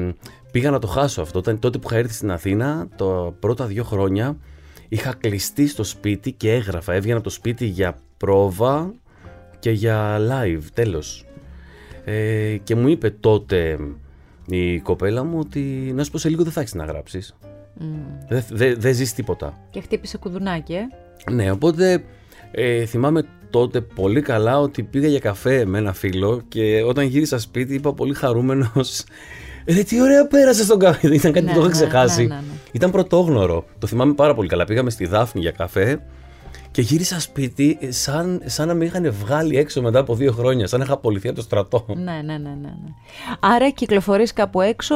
[0.52, 1.40] πήγα να το χάσω αυτό.
[1.40, 4.38] Όταν, τότε που είχα έρθει στην Αθήνα, τα πρώτα δύο χρόνια,
[4.88, 6.94] είχα κλειστεί στο σπίτι και έγραφα.
[6.94, 8.94] Έβγαινα από το σπίτι για πρόβα
[9.60, 10.64] και για live.
[10.74, 11.24] Τέλος.
[12.06, 13.78] Ε, και μου είπε τότε
[14.46, 15.60] η κοπέλα μου ότι
[15.96, 17.36] να σου πω σε λίγο δεν θα έχεις να γράψεις.
[17.80, 17.84] Mm.
[18.28, 19.58] Δεν δε, δε ζεις τίποτα.
[19.70, 20.88] Και χτύπησε κουδουνάκι, ε.
[21.32, 22.04] Ναι, οπότε
[22.52, 27.40] ε, θυμάμαι τότε πολύ καλά ότι πήγα για καφέ με ένα φίλο και όταν γύρισα
[27.40, 29.04] σπίτι είπα πολύ χαρούμενος
[29.68, 31.16] Ρε τι ωραία πέρασες στον καφέ.
[31.16, 32.26] Ήταν κάτι που το είχα ναι, ναι, ξεχάσει.
[32.26, 32.40] Ναι,
[32.72, 33.66] Ήταν πρωτόγνωρο.
[33.80, 34.66] Το θυμάμαι πάρα πολύ καλά.
[34.66, 36.02] Πήγαμε στη Δάφνη για καφέ
[36.72, 40.80] και γύρισα σπίτι σαν, σαν να με είχαν βγάλει έξω μετά από δύο χρόνια, σαν
[40.80, 41.86] να είχα απολυθεί από το στρατό.
[41.88, 42.50] Ναι, ναι, ναι, ναι.
[42.60, 42.94] ναι.
[43.40, 44.96] Άρα κυκλοφορείς κάπου έξω,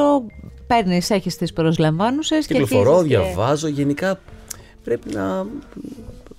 [0.66, 2.46] παίρνεις, έχεις τις προσλαμβάνουσες.
[2.46, 3.08] Κυκλοφορώ, και...
[3.08, 3.68] διαβάζω.
[3.68, 4.20] Γενικά
[4.84, 5.46] πρέπει να,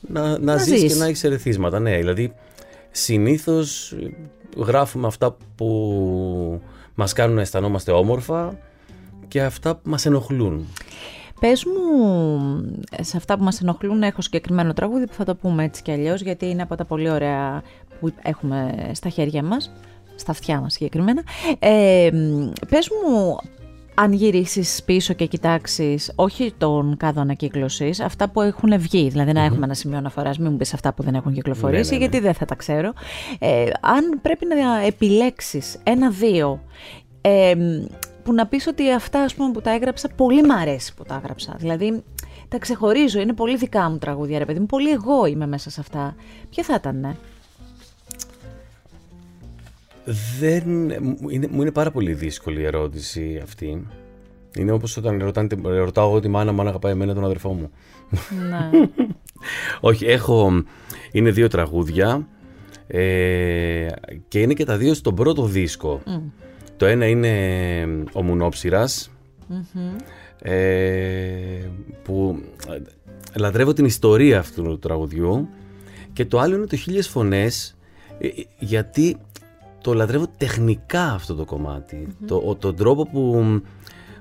[0.01, 1.79] να, να, να ζεις, και να έχεις ερεθίσματα.
[1.79, 2.33] Ναι, δηλαδή
[2.91, 3.95] συνήθως
[4.57, 6.61] γράφουμε αυτά που
[6.95, 8.57] μας κάνουν να αισθανόμαστε όμορφα
[9.27, 10.67] και αυτά που μας ενοχλούν.
[11.39, 15.81] Πες μου, σε αυτά που μας ενοχλούν έχω συγκεκριμένο τραγούδι που θα το πούμε έτσι
[15.81, 17.63] κι αλλιώς γιατί είναι από τα πολύ ωραία
[17.99, 19.73] που έχουμε στα χέρια μας,
[20.15, 21.23] στα αυτιά μας συγκεκριμένα.
[21.59, 22.09] Ε,
[22.69, 23.37] πες μου,
[23.93, 29.43] αν γυρίσεις πίσω και κοιτάξεις όχι τον κάδο ανακύκλωσης, αυτά που έχουν βγει, δηλαδή να
[29.43, 32.09] έχουμε ένα σημείο αναφοράς, μην μου πεις αυτά που δεν έχουν κυκλοφορήσει, ναι, ναι, ναι.
[32.09, 32.93] γιατί δεν θα τα ξέρω.
[33.39, 36.61] Ε, αν πρέπει να επιλέξεις ένα-δύο
[37.21, 37.55] ε,
[38.25, 41.15] που να πεις ότι αυτά ας πούμε, που τα έγραψα, πολύ μ' αρέσει που τα
[41.15, 41.55] έγραψα.
[41.59, 42.03] Δηλαδή,
[42.47, 45.79] τα ξεχωρίζω, είναι πολύ δικά μου τραγούδια, ρε παιδί μου, πολύ εγώ είμαι μέσα σε
[45.79, 46.15] αυτά.
[46.49, 47.15] Ποια θα ήταν, ναι;
[50.39, 50.89] Δεν...
[51.29, 53.87] Είναι, μου είναι πάρα πολύ δύσκολη η ερώτηση αυτή.
[54.57, 57.69] Είναι όπως όταν ρωτάνε, ρωτάω εγώ τη μάνα μου αν αγαπάει εμένα τον αδερφό μου.
[58.49, 58.87] Ναι.
[59.89, 60.63] Όχι, έχω...
[61.11, 62.27] Είναι δύο τραγούδια
[62.87, 63.87] ε,
[64.27, 66.01] και είναι και τα δύο στον πρώτο δίσκο.
[66.77, 67.33] Το ένα είναι
[68.13, 69.11] ο μουνοψυρας
[70.41, 71.69] ε,
[72.03, 72.79] που ε,
[73.39, 75.49] λατρεύω την ιστορία αυτού του τραγουδιού
[76.13, 77.77] και το άλλο είναι το χίλιες φωνές
[78.19, 78.27] ε,
[78.59, 79.17] γιατί
[79.81, 83.61] το λατρεύω τεχνικά αυτό το κομματι Το, τον τρόπο που,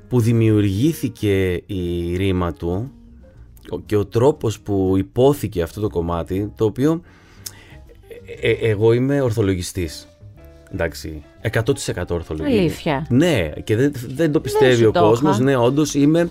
[0.09, 2.93] που δημιουργήθηκε η ρήμα του
[3.87, 7.01] και ο τρόπος που υπόθηκε αυτό το κομμάτι, το οποίο
[8.41, 10.09] ε, ε, εγώ είμαι ορθολογιστής.
[10.73, 12.61] Εντάξει, 100% ορθολογιστής.
[12.61, 13.07] Αλήθεια.
[13.09, 15.39] Ναι, και δεν, δεν το πιστεύει ο κόσμος.
[15.39, 16.31] Ναι, όντως είμαι,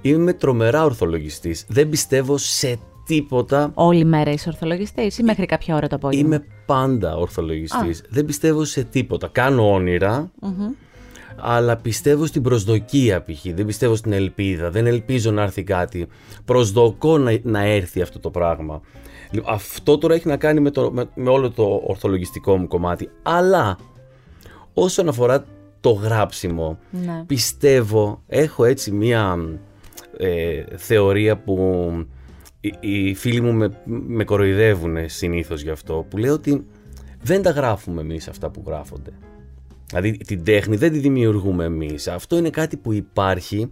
[0.00, 1.64] είμαι τρομερά ορθολογιστής.
[1.68, 3.70] Δεν πιστεύω σε τίποτα.
[3.74, 8.02] Όλη μέρα είσαι ορθολογιστής ή μέχρι κάποια ώρα το απόγευμα; Είμαι πάντα ορθολογιστής.
[8.08, 9.28] Δεν πιστεύω σε τίποτα.
[9.32, 9.64] Κάνω
[11.36, 13.54] αλλά πιστεύω στην προσδοκία π.χ.
[13.54, 14.70] Δεν πιστεύω στην ελπίδα.
[14.70, 16.06] Δεν ελπίζω να έρθει κάτι.
[16.44, 18.80] Προσδοκώ να, να έρθει αυτό το πράγμα.
[19.30, 23.08] Λοιπόν, αυτό τώρα έχει να κάνει με, το, με, όλο το ορθολογιστικό μου κομμάτι.
[23.22, 23.76] Αλλά
[24.74, 25.44] όσον αφορά
[25.80, 27.24] το γράψιμο, ναι.
[27.26, 29.38] πιστεύω, έχω έτσι μία
[30.16, 31.56] ε, θεωρία που
[32.60, 36.66] οι, οι, φίλοι μου με, με κοροϊδεύουν συνήθως γι' αυτό, που λέω ότι
[37.22, 39.10] δεν τα γράφουμε εμείς αυτά που γράφονται.
[39.86, 42.08] Δηλαδή την τέχνη δεν τη δημιουργούμε εμείς.
[42.08, 43.70] Αυτό είναι κάτι που υπάρχει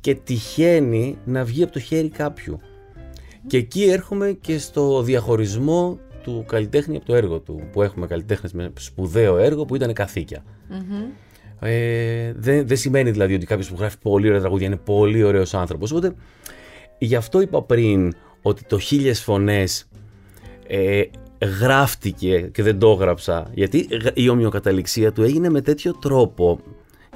[0.00, 2.60] και τυχαίνει να βγει από το χέρι κάποιου.
[3.46, 7.68] Και εκεί έρχομαι και στο διαχωρισμό του καλλιτέχνη από το έργο του.
[7.72, 9.92] Που έχουμε καλλιτέχνες με σπουδαίο έργο που ήταν
[11.60, 15.54] Ε, δεν, δεν σημαίνει δηλαδή ότι κάποιος που γράφει πολύ ωραία τραγούδια είναι πολύ ωραίος
[15.54, 15.90] άνθρωπος.
[15.90, 16.14] Οπότε
[16.98, 19.88] γι' αυτό είπα πριν ότι το χίλιες φωνές
[20.66, 21.02] ε,
[21.60, 26.60] γράφτηκε και δεν το έγραψα γιατί η ομοιοκαταληξία του έγινε με τέτοιο τρόπο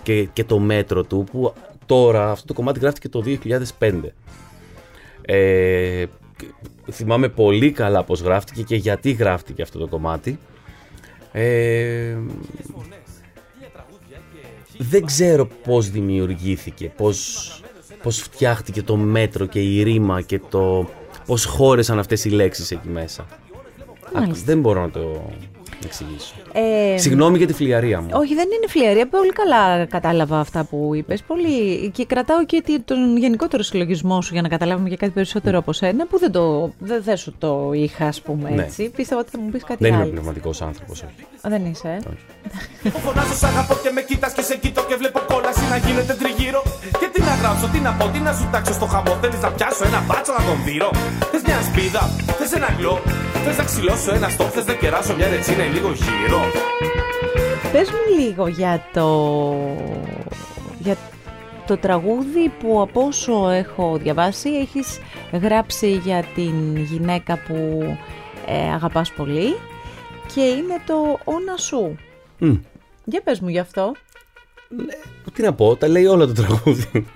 [0.02, 1.52] και, και το μέτρο του που
[1.86, 3.22] τώρα αυτό το κομμάτι γράφτηκε το
[3.78, 3.92] 2005
[5.22, 6.04] ε,
[6.90, 10.38] θυμάμαι πολύ καλά πως γράφτηκε και γιατί γράφτηκε αυτό το κομμάτι.
[11.32, 12.16] Ε,
[14.78, 17.50] δεν ξέρω πως δημιουργήθηκε πως,
[18.02, 20.88] πως φτιάχτηκε το μέτρο και η ρήμα και το
[21.26, 23.26] πως χώρεσαν αυτές οι λέξεις εκεί μέσα.
[24.44, 25.30] Δεν μπορώ να το
[25.84, 26.34] εξηγήσω.
[26.52, 28.08] Ε, Συγγνώμη για τη φλιαρία μου.
[28.12, 29.08] Όχι, δεν είναι φλιαρία.
[29.08, 31.22] Πολύ καλά κατάλαβα αυτά που είπες.
[31.22, 31.90] Πολύ...
[31.90, 36.06] Και κρατάω και τον γενικότερο συλλογισμό σου για να καταλάβουμε και κάτι περισσότερο από σένα,
[36.06, 36.72] που δεν, το...
[36.78, 38.62] δεν, σου το είχα, ας πούμε ναι.
[38.62, 38.90] έτσι.
[38.90, 40.02] Πίστευα ότι θα μου πεις κάτι δεν άλλο.
[40.02, 41.26] Δεν είμαι πνευματικός άνθρωπος, όχι.
[41.42, 42.98] Δεν είσαι, ε; Όχι.
[43.04, 46.62] Φωνάζω, σ' αγαπώ και με κοίτα και σε κοιτώ και βλέπω κόλαση να γίνεται τριγύρω.
[47.00, 49.12] Και τι να γράψω, τι να πω, τι να σου τάξω στο χαμό.
[49.20, 50.90] Θέλεις να πιάσω ένα μπάτσο να τον δείρω.
[51.30, 52.02] Θες μια σπίδα,
[52.38, 52.94] θες ένα γλό.
[53.44, 56.40] Θες να ξυλώσω ένα στόχο, θες να κεράσω μια ρετσίνα λίγο γύρω.
[57.72, 59.26] Πες μου λίγο για το,
[60.78, 60.96] για
[61.66, 64.98] το τραγούδι που από όσο έχω διαβάσει έχεις
[65.32, 67.80] γράψει για την γυναίκα που
[68.46, 69.56] ε, αγαπάς πολύ
[70.34, 71.96] και είναι το «Όνα σου».
[73.04, 73.92] Για πες μου γι' αυτό.
[74.76, 74.94] Ναι,
[75.32, 77.06] τι να πω, τα λέει όλα το τραγούδι.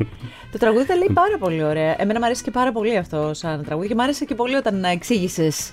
[0.53, 1.95] Το τραγούδι τα λέει πάρα πολύ ωραία.
[1.99, 4.85] Εμένα μου αρέσει και πάρα πολύ αυτό σαν τραγούδι και μου άρεσε και πολύ όταν
[4.85, 5.73] εξήγησες.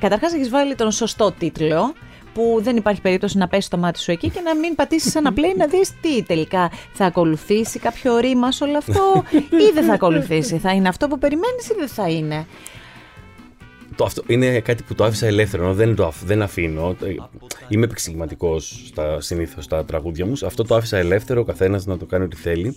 [0.00, 1.94] Καταρχάς, έχεις βάλει τον σωστό τίτλο
[2.34, 5.32] που δεν υπάρχει περίπτωση να πέσει το μάτι σου εκεί και να μην πατήσεις ένα
[5.36, 9.92] play να δεις τι τελικά θα ακολουθήσει κάποιο ρήμα σε όλο αυτό ή δεν θα
[9.92, 10.58] ακολουθήσει.
[10.58, 12.46] Θα είναι αυτό που περιμένεις ή δεν θα είναι.
[13.98, 16.96] Το αυτό είναι κάτι που το άφησα ελεύθερο, δεν, το, δεν αφήνω.
[17.68, 20.32] Είμαι επεξηγηματικός συνήθως στα τραγούδια μου.
[20.44, 22.76] Αυτό το άφησα ελεύθερο, ο καθένας να το κάνει ό,τι θέλει.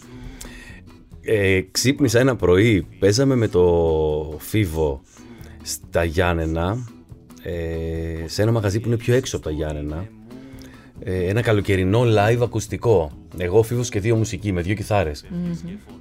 [1.21, 5.01] Ε, ξύπνησα ένα πρωί, παίζαμε με το Φίβο
[5.61, 6.87] στα Γιάννενα
[7.43, 10.07] ε, σε ένα μαγαζί που είναι πιο έξω από τα Γιάννενα
[10.99, 15.25] ε, ένα καλοκαιρινό live ακουστικό εγώ φίβος και δύο μουσικοί με δύο κιθάρες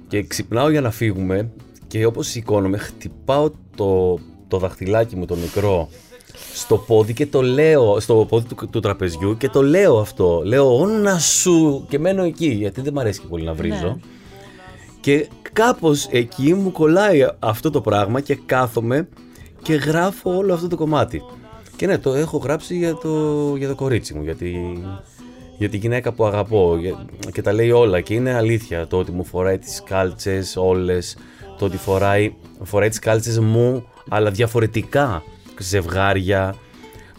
[0.07, 1.51] και ξυπνάω για να φύγουμε
[1.87, 4.19] και όπως σηκώνομαι χτυπάω το,
[4.51, 5.89] το δαχτυλάκι μου το μικρό
[6.53, 10.79] στο πόδι και το λέω στο πόδι του, του τραπεζιού και το λέω αυτό λέω
[10.79, 13.95] όνα σου και μένω εκεί γιατί δεν μου αρέσει και πολύ να βρίζω ναι.
[14.99, 19.07] και κάπως εκεί μου κολλάει αυτό το πράγμα και κάθομαι
[19.61, 21.21] και γράφω όλο αυτό το κομμάτι.
[21.75, 24.53] Και ναι, το έχω γράψει για το, για το κορίτσι μου, για τη,
[25.57, 26.77] για τη γυναίκα που αγαπώ
[27.31, 31.17] και τα λέει όλα και είναι αλήθεια το ότι μου φοράει τις κάλτσες όλες,
[31.57, 32.33] το ότι φοράει,
[32.63, 35.23] φοράει τις κάλτσες μου αλλά διαφορετικά
[35.59, 36.55] ζευγάρια,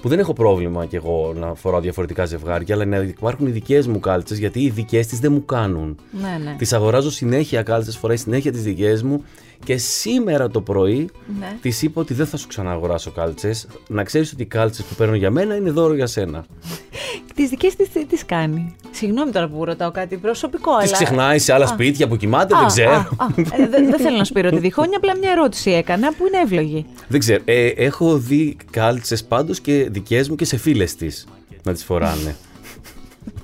[0.02, 3.86] που δεν έχω πρόβλημα κι εγώ να φοράω διαφορετικά ζευγάρια, αλλά να υπάρχουν οι δικές
[3.86, 6.00] μου κάλτσες, γιατί οι δικές της δεν μου κάνουν.
[6.10, 6.54] Ναι, ναι.
[6.58, 9.24] Τις αγοράζω συνέχεια κάλτσες, φοράει συνέχεια τις δικές μου
[9.64, 11.56] και σήμερα το πρωί ναι.
[11.60, 13.66] της είπα ότι δεν θα σου ξαναγοράσω κάλτσες.
[13.88, 16.44] Να ξέρεις ότι οι κάλτσες που παίρνω για μένα είναι δώρο για σένα.
[17.34, 20.86] τις δικές της τι κάνει; Συγγνώμη τώρα που ρωτάω κάτι προσωπικό, αλλά.
[20.86, 23.08] Τι ξεχνάει σε άλλα σπίτια που κοιμάται, δεν ξέρω.
[23.52, 26.86] Ε, δεν θέλω να σπείρω τη διχόνια, απλά μια ερώτηση έκανα που είναι εύλογη.
[27.08, 27.42] Δεν ξέρω.
[27.44, 31.26] Ε, έχω δει κάλτσες πάντως και δικές μου και σε φίλες της
[31.62, 32.36] να τις φοράνε.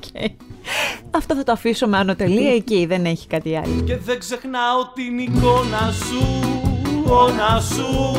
[0.01, 0.29] Okay.
[1.11, 3.83] Αυτό θα το αφήσω με ανωτελεία εκεί, δεν έχει κάτι άλλο.
[3.87, 6.25] Και δεν ξεχνάω την εικόνα σου,
[7.09, 8.17] όνα σου,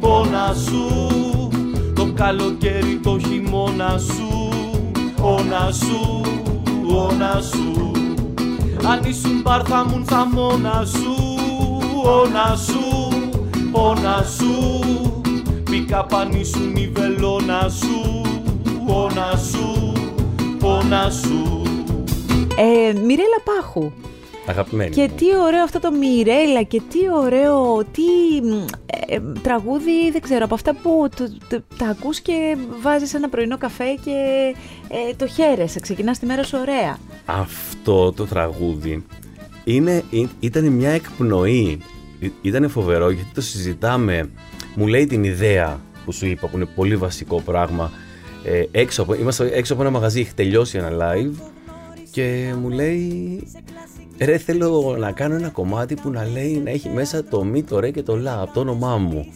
[0.00, 0.86] όνα σου.
[1.94, 4.48] Το καλοκαίρι το χειμώνα σου,
[5.20, 6.20] όνα σου,
[6.96, 7.90] όνα σου.
[8.86, 11.14] Αν ήσουν μπαρ θα μουν θα μόνα σου,
[12.04, 13.08] όνα σου,
[13.72, 14.80] όνα σου.
[15.70, 18.20] Πήκα πανίσουν η βελόνα σου,
[18.86, 19.92] όνα σου,
[20.62, 21.62] όνα σου
[22.58, 23.92] Ε, Μιρέλα Πάχου.
[24.46, 24.90] Αγαπημένη.
[24.94, 25.14] Και μου.
[25.16, 28.02] τι ωραίο αυτό το Μιρέλα και τι ωραίο, τι
[29.06, 33.58] ε, τραγούδι, δεν ξέρω, από αυτά που το, το- τα ακούς και βάζεις ένα πρωινό
[33.58, 34.10] καφέ και
[34.88, 36.96] ε, το χαίρεσαι, ξεκινάς τη μέρα σου ωραία.
[37.24, 39.04] Αυτό το τραγούδι
[39.64, 41.80] είναι, ή- ήταν μια εκπνοή.
[42.42, 44.30] Ήταν φοβερό γιατί το συζητάμε.
[44.74, 47.90] Μου λέει την ιδέα που σου είπα που είναι πολύ βασικό πράγμα.
[48.44, 51.32] Ε, έξω από, είμαστε έξω από ένα μαγαζί, έχει τελειώσει ένα live
[52.12, 53.42] και μου λέει
[54.18, 57.78] ρε θέλω να κάνω ένα κομμάτι που να λέει να έχει μέσα το μη, το
[57.78, 59.32] ρε και το λα από το όνομά μου.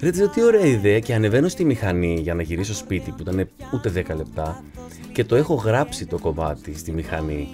[0.00, 3.16] Ρε της λέω τι ωραία ιδέα και ανεβαίνω στη μηχανή για να γυρίσω σπίτι που
[3.20, 4.64] ήταν ούτε 10 λεπτά
[5.12, 7.48] και το έχω γράψει το κομμάτι στη μηχανή.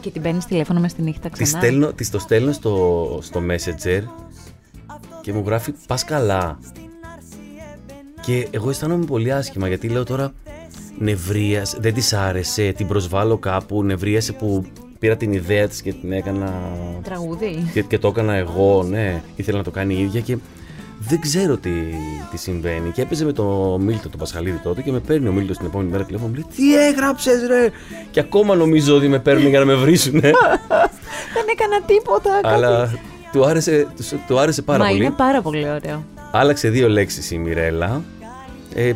[0.00, 3.42] Και την παίρνεις τηλέφωνο μες στη νύχτα Τη ξανά; στέλνω, της το στέλνω στο, στο
[3.50, 4.02] Messenger
[5.20, 6.58] και μου γράφει πας καλά.
[8.20, 10.32] Και εγώ αισθάνομαι πολύ άσχημα γιατί λέω τώρα
[10.98, 14.64] νευρίασε, δεν της άρεσε, την προσβάλλω κάπου, νευρίασε που
[14.98, 16.52] πήρα την ιδέα της και την έκανα
[17.02, 17.70] Τραγούδι.
[17.72, 20.36] και, και το έκανα εγώ, ναι, ήθελα να το κάνει η ίδια και
[20.98, 21.70] δεν ξέρω τι,
[22.30, 22.90] τι συμβαίνει.
[22.90, 25.90] Και έπαιζε με το Μίλτο, τον Πασχαλίδη τότε και με παίρνει ο Μίλτος την επόμενη
[25.90, 26.28] μέρα τηλέφωνο.
[26.28, 27.68] Μου λέει Τι έγραψες, ρε!
[28.10, 30.20] Και ακόμα νομίζω ότι με παίρνουν για να με βρίσουνε.
[31.34, 32.30] Δεν έκανα τίποτα.
[32.42, 32.54] κάτι.
[32.54, 32.98] Αλλά
[33.32, 35.04] του άρεσε, του, του άρεσε πάρα Μα πολύ.
[35.04, 36.04] είναι πάρα πολύ ωραίο.
[36.32, 38.02] Άλλαξε δύο λέξεις η Μιρέλα.
[38.74, 38.92] Ε,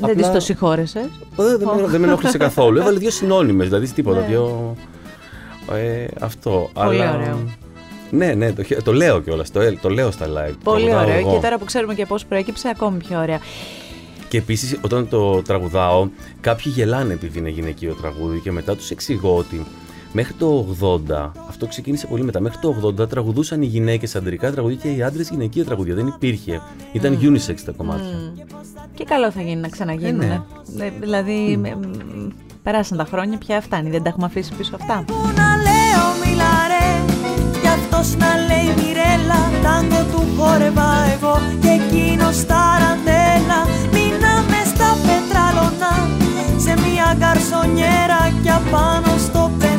[0.00, 0.98] Δεν απλά- τη το συγχώρεσαι.
[0.98, 2.78] Ε, δεν, με, δεν με ενόχλησε καθόλου.
[2.78, 4.20] Έβαλε δύο συνώνυμες, δηλαδή τίποτα.
[4.20, 4.26] Ναι.
[4.26, 4.74] Δύο...
[5.72, 6.70] Ε, αυτό.
[6.72, 7.14] Πολύ αλλά...
[7.14, 7.38] ωραίο.
[8.10, 9.50] Ναι, ναι, το, χε- το λέω κιόλας.
[9.50, 10.50] Το, το λέω στα live.
[10.50, 11.18] το Πολύ τραγουδάω ωραίο.
[11.18, 11.32] εγώ.
[11.34, 13.38] Και τώρα που ξέρουμε και πώς προέκυψε, ακόμη πιο ωραία.
[14.28, 16.08] Και επίσης, όταν το τραγουδάω,
[16.40, 19.66] κάποιοι γελάνε επειδή είναι γυναικείο τραγούδι και μετά τους εξηγώ ότι
[20.16, 20.66] μέχρι το
[21.08, 25.02] 80, αυτό ξεκίνησε πολύ μετά, μέχρι το 80 τραγουδούσαν οι γυναίκες αντρικά τραγουδία και οι
[25.02, 25.94] άντρες γυναικεία τραγουδία.
[25.94, 26.60] Δεν υπήρχε.
[26.92, 28.32] Ήταν unisex τα κομμάτια.
[28.94, 30.20] Και καλό θα γίνει να ξαναγίνουν.
[30.20, 30.42] Ε,
[30.78, 32.28] Ε, δηλαδή, με- μ,
[32.62, 33.90] περάσαν τα χρόνια, πια φτάνει.
[33.90, 35.04] Δεν τα έχουμε αφήσει πίσω αυτά.
[35.06, 36.86] Που να λέω μιλάρε
[37.60, 43.60] Κι αυτός να λέει Μιρέλα Τάγκο του χόρευα εγώ Και εκείνος ταραντέλα
[43.94, 45.92] Μείναμε στα πετράλωνα
[46.64, 49.73] Σε μια καρσονιέρα Κι απάνω στο πεντάγραμμο Μου γράφε καλημέρα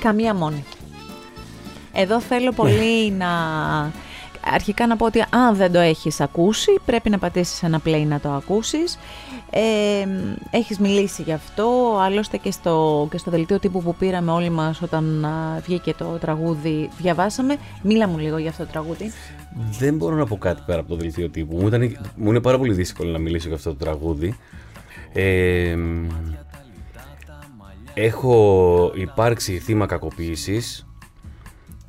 [0.00, 0.64] Καμία μόνη.
[1.92, 3.28] Εδώ θέλω πολύ να...
[4.52, 8.20] Αρχικά να πω ότι αν δεν το έχεις ακούσει, πρέπει να πατήσεις ένα play να
[8.20, 8.98] το ακούσεις.
[9.50, 10.06] Ε,
[10.50, 14.82] έχεις μιλήσει γι' αυτό, άλλωστε και στο, και στο δελτίο τύπου που πήραμε όλοι μας
[14.82, 17.56] όταν α, βγήκε το τραγούδι, διαβάσαμε.
[17.82, 19.12] Μίλα μου λίγο για αυτό το τραγούδι.
[19.78, 21.56] Δεν μπορώ να πω κάτι πέρα από το δελτίο τύπου.
[21.56, 24.36] Μου, ήταν, μου είναι πάρα πολύ δύσκολο να μιλήσω για αυτό το τραγούδι.
[25.12, 25.76] Ε,
[27.94, 30.86] έχω υπάρξει θύμα κακοποίησης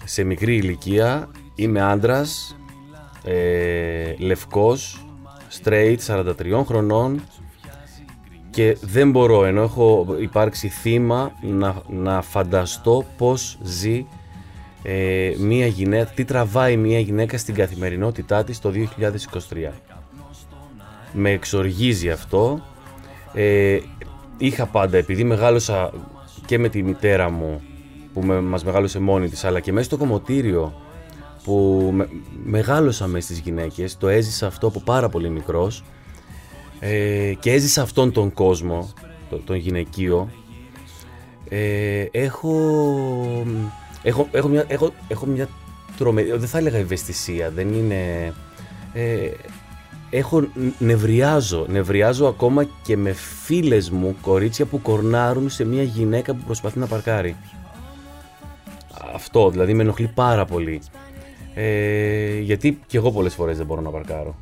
[0.03, 1.29] σε μικρή ηλικία.
[1.55, 2.57] Είμαι άντρας,
[3.23, 5.05] ε, λευκός,
[5.63, 7.21] straight, 43 χρονών
[8.49, 14.05] και δεν μπορώ, ενώ έχω υπάρξει θύμα, να, να φανταστώ πώς ζει
[14.83, 18.71] ε, μία γυναίκα, τι τραβάει μία γυναίκα στην καθημερινότητά της το
[19.69, 19.71] 2023.
[21.11, 22.61] Με εξοργίζει αυτό.
[23.33, 23.79] Ε,
[24.37, 25.91] είχα πάντα, επειδή μεγάλωσα
[26.45, 27.61] και με τη μητέρα μου
[28.13, 30.73] που με, μας μεγάλωσε μόνη της, αλλά και μέσα στο κομμωτήριο
[31.45, 32.09] που με,
[32.45, 35.83] μεγάλωσα με στις γυναίκες, το έζησα αυτό από πάρα πολύ μικρός
[36.79, 38.89] ε, και έζησα αυτόν τον κόσμο,
[39.29, 40.29] το- τον γυναικείο,
[41.49, 42.53] ε, έχω,
[44.03, 45.47] έχω, έχω, μια, έχω, έχω μια
[45.97, 48.33] τρομερή, δεν θα έλεγα ευαισθησία, δεν είναι...
[48.93, 49.29] Ε,
[50.09, 50.47] έχω,
[50.79, 56.79] νευριάζω, νευριάζω ακόμα και με φίλες μου, κορίτσια που κορνάρουν σε μια γυναίκα που προσπαθεί
[56.79, 57.35] να παρκάρει.
[59.15, 60.81] Αυτό, δηλαδή με ενοχλεί πάρα πολύ.
[61.55, 64.35] Ε, γιατί και εγώ πολλές φορές δεν μπορώ να παρκάρω.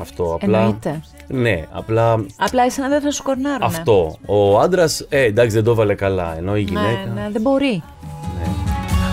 [0.00, 0.58] Αυτό, απλά...
[0.58, 1.00] Εννοείται.
[1.26, 3.64] Ναι, απλά Απλά εσένα δεν θα σου κορνάρουνε.
[3.64, 4.16] αυτό.
[4.26, 6.36] Ο άντρας, ε, εντάξει, δεν το έβαλε καλά.
[6.36, 7.10] Ενώ η Ναι, γυναίκα.
[7.14, 7.82] ναι, δεν μπορεί.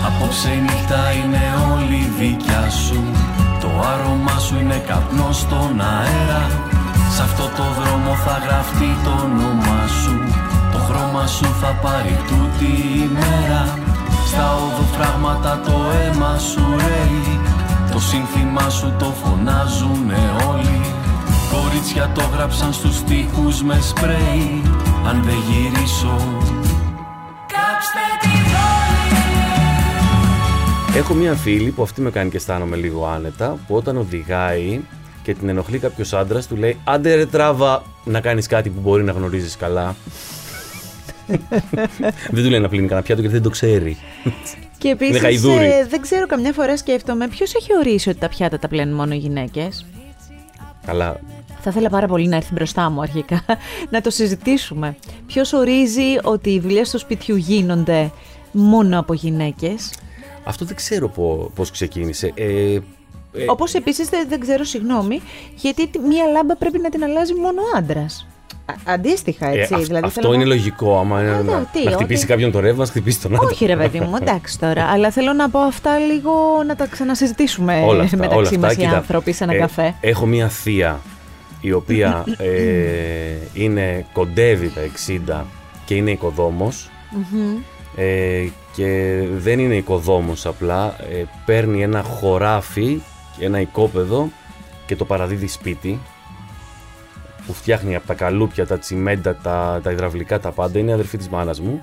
[0.06, 1.42] Απόψε η νύχτα είναι
[1.74, 3.00] όλη δικιά σου
[3.60, 6.42] Το άρωμά σου είναι καπνό στον αέρα
[7.16, 10.14] Σ' αυτό το δρόμο θα γραφτεί το όνομά σου
[10.72, 12.70] Το χρώμα σου θα πάρει τούτη
[13.02, 13.60] η μέρα
[14.30, 17.40] Στα οδοφράγματα το αίμα σου ρέει.
[17.92, 20.80] Το σύνθημά σου το φωνάζουνε όλοι.
[21.52, 24.62] Κορίτσια το γράψαν στους στίχους με σπρέι.
[25.06, 26.16] Αν δεν γυρίσω
[27.52, 29.18] Κάψτε την πόλη
[30.98, 34.80] Έχω μία φίλη που αυτή με κάνει και αισθάνομαι λίγο άνετα, που όταν οδηγάει
[35.22, 39.02] και την ενοχλεί κάποιος άντρας, του λέει Άντε ρε τράβα να κάνεις κάτι που μπορεί
[39.02, 39.94] να γνωρίζεις καλά.
[42.30, 43.96] Δεν του λέει να πλύνει κανένα πιάτο γιατί δεν το ξέρει.
[44.78, 45.86] Και επίσης Είναι γαϊδούρι.
[45.88, 49.16] δεν ξέρω, καμιά φορά σκέφτομαι ποιος έχει ορίσει ότι τα πιάτα τα πλένουν μόνο οι
[49.18, 49.86] γυναίκες.
[50.86, 51.20] Καλά.
[51.60, 53.42] Θα ήθελα πάρα πολύ να έρθει μπροστά μου αρχικά
[53.90, 54.96] να το συζητήσουμε.
[55.26, 58.10] Ποιος ορίζει ότι οι δουλειές του σπιτιού γίνονται
[58.52, 59.90] μόνο από γυναίκες;
[60.44, 62.32] Αυτό δεν ξέρω πώ πώς ξεκίνησε.
[62.34, 62.80] Ε, ε,
[63.46, 65.20] Όπως επίσης δεν, δεν ξέρω, συγγνώμη,
[65.56, 68.26] γιατί τη- μία λάμπα πρέπει να την αλλάζει μόνο ο άντρας.
[68.84, 69.74] Αντίστοιχα, ε, έτσι.
[69.74, 70.98] αυ- δηλαδή, αυτό θέλω είναι να- λογικό.
[70.98, 73.34] Άμα είναι Α, να, ναι, τι, να χτυπήσει ότι- κάποιον το ρεύμα, να χτυπήσει τον
[73.34, 73.46] άντρα.
[73.46, 74.84] Όχι, ρε παιδί μου, εντάξει τώρα.
[74.84, 76.32] αλλά θέλω να πω αυτά λίγο
[76.66, 78.58] να τα ξανασυζητήσουμε όλα αυτά, μεταξύ όλα αυτά.
[78.60, 79.94] μας οι Κοίτα, άνθρωποι σε ένα ε, καφέ.
[80.00, 81.00] Έχω μία θεία
[81.60, 82.52] η οποία ε,
[83.52, 84.80] είναι κοντεύει τα
[85.40, 85.44] 60
[85.84, 86.90] και είναι οικοδόμος
[87.96, 93.00] ε, και δεν είναι οικοδόμος απλά ε, παίρνει ένα χωράφι
[93.40, 94.28] ένα οικόπεδο
[94.86, 95.98] και το παραδίδει σπίτι
[97.48, 101.28] που φτιάχνει από τα καλούπια, τα τσιμέντα, τα, τα υδραυλικά, τα πάντα είναι αδερφή της
[101.28, 101.82] μάνας μου.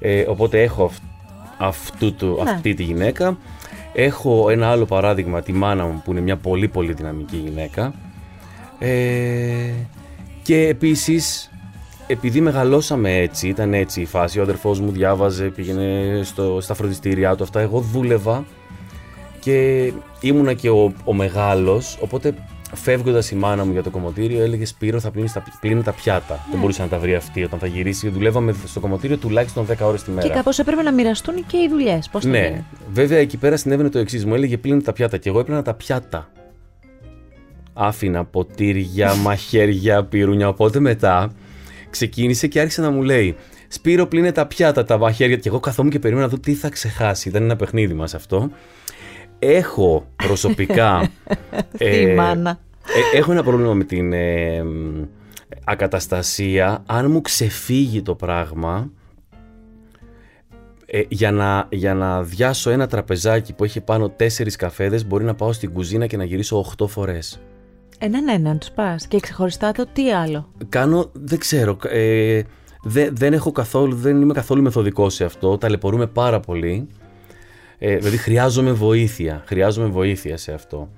[0.00, 1.02] Ε, οπότε έχω αυ-
[1.58, 2.50] αυτού του, Ναι.
[2.50, 3.38] αυτή τη γυναίκα.
[3.92, 7.94] Έχω ένα άλλο παράδειγμα τη μάνα μου που είναι μια πολύ πολύ δυναμική γυναίκα.
[8.78, 9.70] Ε,
[10.42, 11.50] και επίσης
[12.06, 17.34] επειδή μεγαλώσαμε έτσι, ήταν έτσι η φάση, ο αδερφός μου διάβαζε, πήγαινε στο, στα φροντιστήριά
[17.36, 18.44] του αυτά, εγώ δούλευα
[19.40, 22.34] και ήμουνα και ο, ο μεγάλος, οπότε
[22.74, 26.46] φεύγοντας η μάνα μου για το κομμωτήριο έλεγε Σπύρο θα πλύνεις τα, πλύνει τα πιάτα.
[26.50, 28.08] Δεν μπορούσε να τα βρει αυτή όταν θα γυρίσει.
[28.08, 30.26] Δουλεύαμε στο κομμωτήριο τουλάχιστον 10 ώρες τη μέρα.
[30.28, 32.08] Και κάπως έπρεπε να μοιραστούν και οι δουλειές.
[32.08, 32.64] Πώς το Ναι, λένε.
[32.92, 34.24] βέβαια εκεί πέρα συνέβαινε το εξής.
[34.26, 36.30] Μου έλεγε πλύνε τα πιάτα και εγώ έπαιρνα τα πιάτα.
[37.72, 40.48] Άφηνα ποτήρια, μαχαίρια, πυρούνια.
[40.48, 41.32] Οπότε μετά
[41.90, 43.36] ξεκίνησε και άρχισε να μου λέει
[43.68, 45.36] Σπύρο, πλύνε τα πιάτα, τα μαχαίρια.
[45.36, 47.28] Και εγώ καθόμουν και περίμενα να δω τι θα ξεχάσει.
[47.28, 48.50] Ήταν ένα παιχνίδι μας αυτό.
[49.46, 51.08] Έχω προσωπικά.
[51.78, 52.58] Τι μάνα.
[53.12, 55.02] ε, έχω ένα πρόβλημα με την ε, μ,
[55.64, 56.82] ακαταστασία.
[56.86, 58.90] Αν μου ξεφύγει το πράγμα,
[60.86, 65.34] ε, για, να, για να διάσω ένα τραπεζάκι που έχει πάνω τέσσερις καφέδες μπορεί να
[65.34, 67.40] πάω στην κουζίνα και να γυρίσω 8 φορές.
[67.98, 69.06] Έναν έναν τους πας.
[69.06, 70.48] Και ξεχωριστά το τι άλλο.
[70.68, 72.42] Κάνω, δεν ξέρω, ε,
[72.82, 76.88] δε- δεν έχω καθόλου, δεν είμαι καθόλου μεθοδικός σε αυτό, ταλαιπωρούμε πάρα πολύ.
[77.78, 80.88] Ε, δηλαδή χρειάζομαι βοήθεια, χρειάζομαι βοήθεια σε αυτό.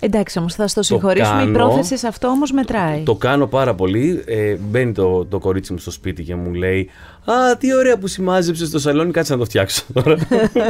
[0.00, 1.42] Εντάξει όμως, θα στο συγχωρήσουμε.
[1.42, 1.52] Η κάνω.
[1.52, 3.02] πρόθεση σε αυτό όμως μετράει.
[3.02, 4.22] Το κάνω πάρα πολύ.
[4.26, 6.90] Ε, μπαίνει το, το κορίτσι μου στο σπίτι και μου λέει
[7.24, 10.16] Α, τι ωραία που σημάζεψε στο σαλόνι, κάτσε να το φτιάξω τώρα.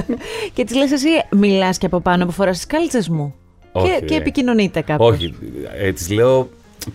[0.55, 3.35] Και της λες εσύ, μιλάς και από πάνω που φοράς τις κάλτσες μου.
[3.73, 4.21] Όχι, και, και ρε.
[4.21, 5.09] επικοινωνείτε κάπως.
[5.11, 5.35] Όχι,
[5.79, 6.49] ε, της λέω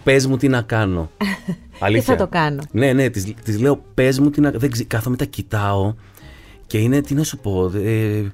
[0.03, 1.09] πες μου τι να κάνω.
[1.79, 2.03] Αλήθεια.
[2.03, 2.61] θα το κάνω.
[2.71, 5.93] Ναι, ναι, της, της λέω πες μου τι να δεν ξε- Κάθομαι τα κοιτάω
[6.67, 8.31] και είναι, τι να σου πω, ε, ε,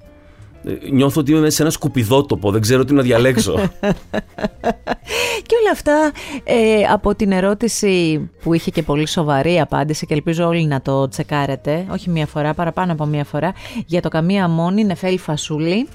[0.91, 3.53] νιώθω ότι είμαι μέσα σε ένα σκουπιδότοπο, δεν ξέρω τι να διαλέξω.
[5.47, 6.12] Και όλα αυτά
[6.43, 11.08] ε, από την ερώτηση που είχε και πολύ σοβαρή απάντηση και ελπίζω όλοι να το
[11.08, 13.53] τσεκάρετε, όχι μία φορά, παραπάνω από μία φορά,
[13.86, 15.88] για το καμία μόνη Νεφέλη Φασούλη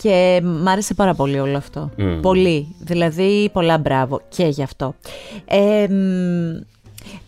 [0.00, 1.90] και μ' άρεσε πάρα πολύ όλο αυτό.
[1.96, 2.20] Μμμ.
[2.20, 4.94] Πολύ, δηλαδή πολλά μπράβο και γι' αυτό.
[5.44, 6.62] Ε, μ,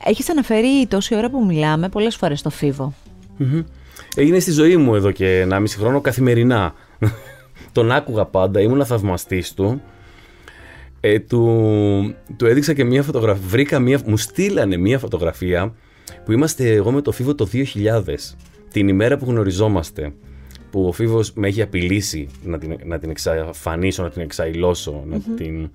[0.04, 2.92] έχεις αναφέρει τόση ώρα που μιλάμε πολλές φορές το φίβο.
[3.36, 3.62] Μμμ.
[4.16, 6.74] Έγινε στη ζωή μου εδώ και 1,5 χρόνο καθημερινά.
[7.72, 9.82] Τον άκουγα πάντα, ήμουν θαυμαστής του.
[11.00, 13.42] Ε, του, του έδειξα και μία φωτογραφία.
[13.48, 15.74] Βρήκα μία, μου στείλανε μία φωτογραφία
[16.24, 17.64] που είμαστε εγώ με το Φίβο το 2000.
[18.72, 20.12] Την ημέρα που γνωριζόμαστε.
[20.70, 25.04] Που ο Φίβος με έχει απειλήσει να την, να την εξαφανίσω, να την εξαϊλώσω.
[25.06, 25.70] Να την...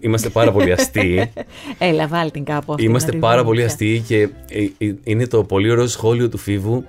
[0.00, 1.32] Είμαστε πάρα πολύ αστείοι.
[1.78, 2.84] Έλα βάλ την κάπου αυτή.
[2.84, 3.66] Είμαστε να τη πάρα δούμε πολύ πια.
[3.66, 6.84] αστείοι και ε, ε, είναι το πολύ ωραίο σχόλιο του Φίβου.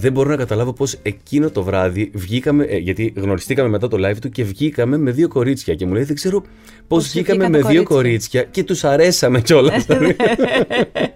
[0.00, 4.18] Δεν μπορώ να καταλάβω πώς εκείνο το βράδυ βγήκαμε, ε, γιατί γνωριστήκαμε μετά το live
[4.20, 6.48] του και βγήκαμε με δύο κορίτσια και μου λέει δεν ξέρω πώς,
[6.88, 8.40] Πώς βγήκαμε βγήκαν με τα δύο κορίτσια».
[8.40, 9.86] κορίτσια και τους αρέσαμε κιόλας.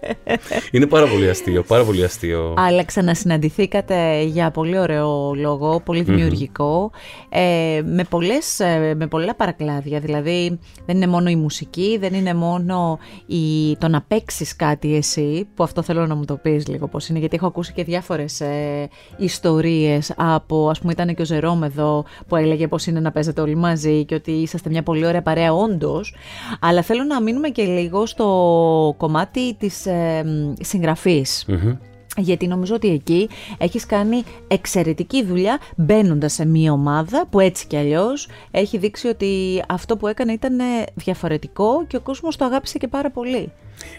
[0.73, 2.55] είναι πάρα πολύ αστείο, πάρα πολύ αστείο.
[2.57, 6.91] Αλλά ξανασυναντηθήκατε για πολύ ωραίο λόγο, πολύ δημιουργικό,
[7.29, 10.01] ε, με, πολλές, ε, με πολλά παρακλάδια.
[10.01, 15.49] Δηλαδή δεν είναι μόνο η μουσική, δεν είναι μόνο η, το να παίξεις κάτι εσύ,
[15.55, 18.41] που αυτό θέλω να μου το πεις λίγο πώς είναι, γιατί έχω ακούσει και διάφορες
[18.41, 23.11] ε, ιστορίες από, ας πούμε ήταν και ο Ζερόμ εδώ που έλεγε πώς είναι να
[23.11, 26.15] παίζετε όλοι μαζί και ότι είσαστε μια πολύ ωραία παρέα όντως,
[26.61, 30.25] αλλά θέλω να μείνουμε και λίγο στο κομμάτι της ε,
[30.65, 31.45] συγγραφής.
[31.49, 31.77] Μμμ.
[32.17, 37.77] Γιατί νομίζω ότι εκεί έχεις κάνει εξαιρετική δουλειά μπαίνοντας σε μία ομάδα που έτσι κι
[37.77, 40.57] αλλιώς έχει δείξει ότι αυτό που έκανε ήταν
[40.95, 43.53] διαφορετικό και ο κόσμος το αγάπησε και πάρα πολύ.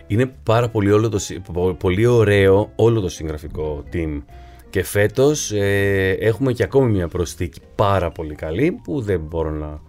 [0.08, 4.22] Είναι πάρα πολύ, όλο το, συ- πο- πολύ ωραίο όλο το συγγραφικό team.
[4.70, 9.80] Και φέτος ε, έχουμε και ακόμη μια προσθήκη πάρα πολύ καλή που δεν μπορώ να,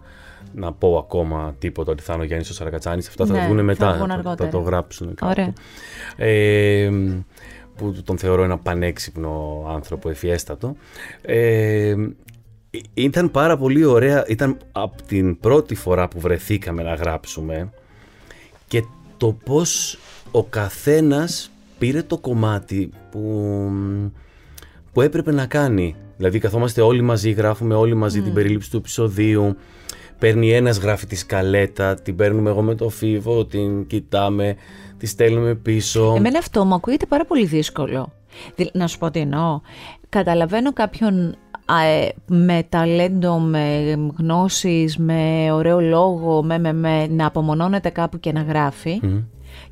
[0.53, 3.07] να πω ακόμα τίποτα ότι θα είναι ο Γιάννης ο Σαρακατσάνης.
[3.07, 4.49] Αυτά θα Ναι, βγουν θα μετά, βγουν θα, αργότερα.
[4.49, 5.31] το γράψουν κάπου.
[5.37, 5.53] Ωραία.
[6.17, 6.89] Ε,
[7.75, 10.75] που τον θεωρώ ένα πανέξυπνο άνθρωπο, ευφιέστατο.
[11.21, 11.95] Ε,
[12.93, 17.69] ήταν πάρα πολύ ωραία, ήταν από την πρώτη φορά που βρεθήκαμε να γράψουμε
[18.67, 18.83] και
[19.17, 19.99] το πώς
[20.31, 23.71] ο καθένας πήρε το κομμάτι που,
[24.93, 25.95] που έπρεπε να κάνει.
[26.17, 29.55] Δηλαδή καθόμαστε όλοι μαζί, γράφουμε όλοι μαζί την περίληψη του επεισοδίου,
[30.19, 34.55] παίρνει ένας γράφει τη σκαλέτα, την παίρνουμε εγώ με το φίβο, την κοιτάμε,
[34.97, 36.13] τη στέλνουμε πίσω.
[36.17, 38.11] Εμένα αυτό μου ακούγεται πάρα πολύ δύσκολο.
[38.55, 39.59] Δη- Να σου πω τι εννοώ.
[40.09, 41.35] Καταλαβαίνω κάποιον
[41.65, 48.19] α, ε, με ταλέντο, με γνώσεις, με ωραίο λόγο, με, με, με, να απομονώνεται κάπου
[48.19, 48.99] και να γράφει.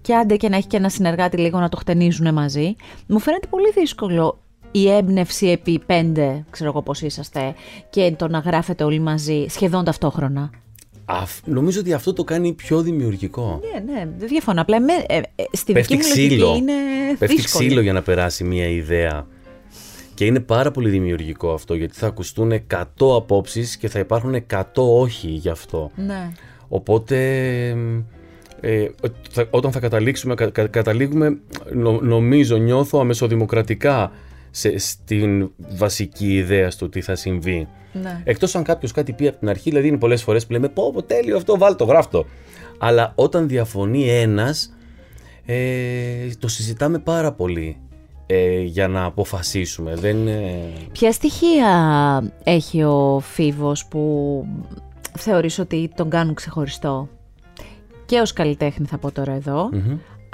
[0.02, 2.76] Και άντε και να έχει και ένα συνεργάτη λίγο να το χτενίζουν μαζί.
[3.08, 4.38] Μου φαίνεται πολύ δύσκολο
[4.72, 7.54] η έμπνευση επί πέντε, ξέρω εγώ πώς είσαστε,
[7.90, 10.50] και το να γράφετε όλοι μαζί σχεδόν ταυτόχρονα.
[11.06, 13.60] Αφ- νομίζω ότι αυτό το κάνει πιο δημιουργικό.
[13.74, 14.62] Ναι, ναι, δεν διαφωνώ.
[14.62, 16.56] Απλά εμέ, ε, ε, στη Πέφτει δική μου λογική ξύλο.
[16.56, 16.74] είναι
[17.20, 17.66] Πέφτει δύσκολη.
[17.68, 19.28] ξύλο για να περάσει μια ιδέα.
[20.14, 24.64] Και είναι πάρα πολύ δημιουργικό αυτό γιατί θα ακουστούν 100 απόψεις και θα υπάρχουν 100
[24.76, 25.92] όχι γι' αυτό.
[25.96, 26.32] Ναι.
[26.68, 27.18] Οπότε
[28.60, 28.86] ε,
[29.32, 31.38] θα- όταν θα καταλήξουμε, κα- κα- καταλήγουμε
[31.74, 34.12] νο- νομίζω, νιώθω αμεσοδημοκρατικά
[34.56, 37.68] σε, στην βασική ιδέα στο τι θα συμβεί.
[37.94, 38.22] Ναι.
[38.24, 40.92] Εκτός αν κάποιος κάτι πει από την αρχή, δηλαδή είναι πολλές φορές που λέμε πω
[40.92, 42.26] πω τέλειο αυτό, βάλ το, γράφ το.
[42.78, 44.74] Αλλά όταν διαφωνεί ένας,
[45.46, 47.78] ε, το συζητάμε πάρα πολύ
[48.26, 49.96] ε, για να αποφασίσουμε.
[49.96, 50.56] Δεν, ε,
[50.92, 54.46] Ποια στοιχεία έχει ο Φίβος που
[55.18, 57.10] θεωρείς ότι τον κάνουν ξεχωριστό;
[58.06, 59.70] Και ως καλλιτέχνη θα πω τώρα εδώ,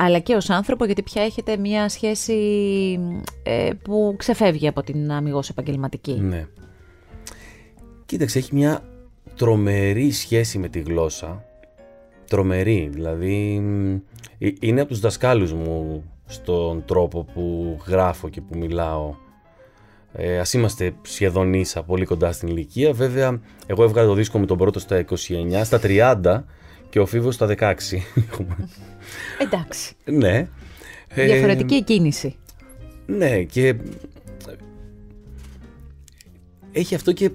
[0.02, 2.34] αλλά και ως άνθρωπο γιατί πια έχετε μια σχέση
[3.44, 6.20] ε, που ξεφεύγει από την αμυγός επαγγελματική.
[6.22, 6.46] Ναι.
[8.06, 8.84] Κοίταξε, έχει μια
[9.36, 11.44] τρομερή σχέση με τη γλώσσα.
[12.28, 13.96] Τρομερή, δηλαδή μ,
[14.38, 19.14] ε, είναι από τους δασκάλους μου στον τρόπο που γράφω και που μιλάω.
[20.14, 22.94] Ε, ας είμαστε σχεδόν ίσα, πολύ κοντά στην ηλικία.
[22.94, 26.44] Βέβαια, εγώ έβγαλα το δίσκο μου τον πρώτο στα 29, στα 30
[26.90, 27.74] και ο Φίβος στα 16.
[29.38, 29.96] Εντάξει.
[30.06, 30.48] ναι.
[31.08, 32.36] Ε, Διαφορετική κίνηση.
[33.06, 33.76] ναι, και
[36.72, 37.32] έχει αυτό και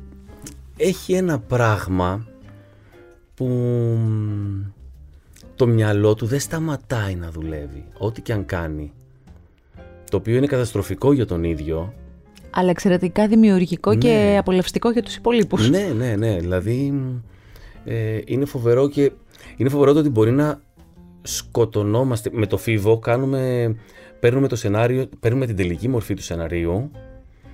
[0.77, 2.27] έχει ένα πράγμα
[3.35, 3.49] που
[5.57, 8.93] το μυαλό του δεν σταματάει να δουλεύει, ό,τι και αν κάνει.
[10.11, 11.95] Το οποίο είναι καταστροφικό για τον ίδιο.
[12.51, 15.71] Αλλά εξαιρετικά δημιουργικό και απολαυστικό για τους υπολείπους.
[15.71, 16.39] Ναι, ναι, ναι.
[16.39, 16.95] Δηλαδή
[17.85, 19.13] ε, είναι φοβερό και
[19.57, 20.61] είναι φοβερό το ότι μπορεί να
[21.27, 22.31] σκοτωνόμαστε.
[22.33, 23.75] Με το φίβο κάνουμε,
[24.21, 26.91] παίρνουμε το σενάριο, παίρνουμε την τελική μορφή του σεναρίου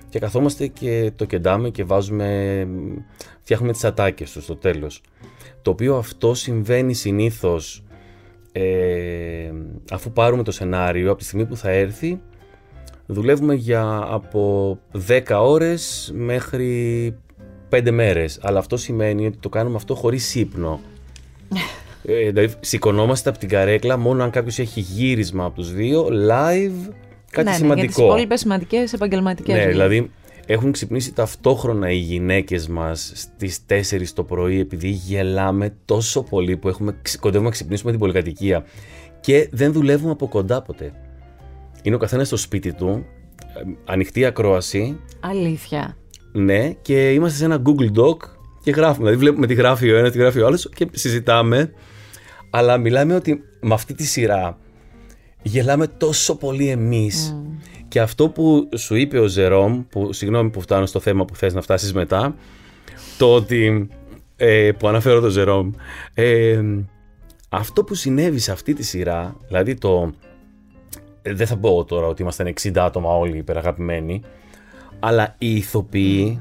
[0.09, 2.67] και καθόμαστε και το κεντάμε και βάζουμε,
[3.41, 5.01] φτιάχνουμε τις ατάκες του στο τέλος.
[5.61, 7.83] Το οποίο αυτό συμβαίνει συνήθως
[8.51, 9.51] ε,
[9.91, 12.21] αφού πάρουμε το σενάριο, από τη στιγμή που θα έρθει,
[13.05, 17.15] δουλεύουμε για από 10 ώρες μέχρι
[17.69, 18.39] 5 μέρες.
[18.41, 20.79] Αλλά αυτό σημαίνει ότι το κάνουμε αυτό χωρίς ύπνο.
[22.05, 26.09] ε, δηλαδή σηκωνόμαστε από την καρέκλα μόνο αν κάποιος έχει γύρισμα από τους δύο, live,
[26.11, 28.03] κάτι ναι, ναι, για τις σημαντικό.
[28.05, 29.71] υπόλοιπες σημαντικές επαγγελματικές Ναι, δουλειές.
[29.77, 30.11] δηλαδή
[30.45, 36.67] έχουν ξυπνήσει ταυτόχρονα οι γυναίκες μας στις 4 το πρωί επειδή γελάμε τόσο πολύ που
[36.67, 38.63] έχουμε, ξ- κοντεύουμε να ξυπνήσουμε την πολυκατοικία
[39.21, 40.91] και δεν δουλεύουμε από κοντά ποτέ.
[41.83, 43.05] Είναι ο καθένας στο σπίτι του,
[43.55, 45.97] ε, ανοιχτή ακρόαση, Αλήθεια.
[46.31, 48.17] ναι, και είμαστε σε ένα Google Doc
[48.63, 49.05] και γράφουμε.
[49.05, 51.71] Δηλαδή βλέπουμε τι γράφει ο ένας, τι γράφει ο άλλος και συζητάμε.
[52.53, 54.57] Αλλά μιλάμε ότι με αυτή τη σειρά
[55.41, 57.37] γελάμε τόσο πολύ εμείς.
[57.87, 61.53] Και αυτό που σου είπε ο Ζερόμ, που συγγνώμη που φτάνω στο θέμα που θες
[61.53, 62.35] να φτάσεις μετά,
[63.17, 63.89] το ότι,
[64.35, 65.71] ε, που αναφέρω το Ζερόμ,
[66.13, 66.61] ε,
[67.49, 70.13] αυτό που συνέβη σε αυτή τη σειρά, δηλαδή το,
[71.21, 74.21] ε, δεν θα πω τώρα ότι ήμασταν 60 άτομα όλοι υπεραγαπημένοι,
[74.99, 76.39] αλλά οι ηθοποιοί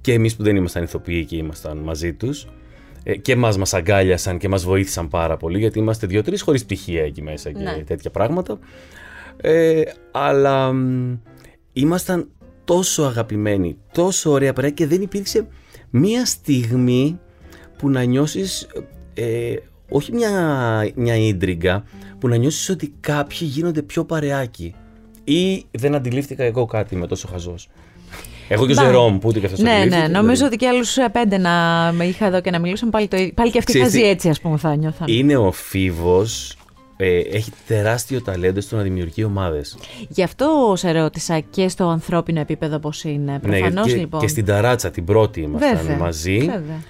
[0.00, 2.46] και εμείς που δεν ήμασταν ηθοποιοί και ήμασταν μαζί τους
[3.04, 7.02] ε, και μας μας αγκάλιασαν και μας βοήθησαν πάρα πολύ γιατί είμαστε δύο-τρεις χωρίς πτυχία
[7.02, 7.82] εκεί μέσα και Ναι.
[7.86, 8.58] τέτοια πράγματα
[9.36, 11.16] ε, αλλά μ,
[11.72, 12.28] ήμασταν
[12.64, 15.46] τόσο αγαπημένοι, τόσο ωραία παρέα και δεν υπήρξε
[15.90, 17.18] μία στιγμή
[17.78, 18.68] που να νιώσεις
[19.14, 19.54] ε,
[19.88, 20.30] όχι μια,
[20.94, 21.84] μια ίντριγκα
[22.18, 24.74] που να νιώσεις ότι κάποιοι γίνονται πιο παρεάκοι
[25.24, 27.68] ή δεν αντιλήφθηκα εγώ κάτι με τόσο χαζός.
[28.52, 28.84] Εγώ και ο Μπα.
[28.84, 30.06] Ζερόμ που ούτε και αυτός Ναι, αντιλήφθηκε, ναι.
[30.06, 30.24] δηλαδή.
[30.26, 31.50] Νομίζω ότι και άλλους πέντε να
[31.94, 33.32] με είχα εδώ και να μιλούσαν πάλι, το, ίδιο.
[33.34, 35.06] πάλι και αυτοί Ξέρεις χαζοί τι- έτσι, ας πούμε, θα νιώθαν.
[35.08, 36.56] Είναι ο Φίβος,
[36.96, 39.76] ε, έχει τεράστιο ταλέντο στο να δημιουργεί ομάδες.
[40.08, 43.32] Γι' αυτό σε ρώτησα και στο ανθρώπινο επίπεδο πώς είναι.
[43.32, 44.20] Ναι, Προφανώς και, λοιπόν.
[44.20, 46.38] και στην ταράτσα την πρώτη ήμασταν Βέβαια, μαζί.
[46.38, 46.80] βέβαια.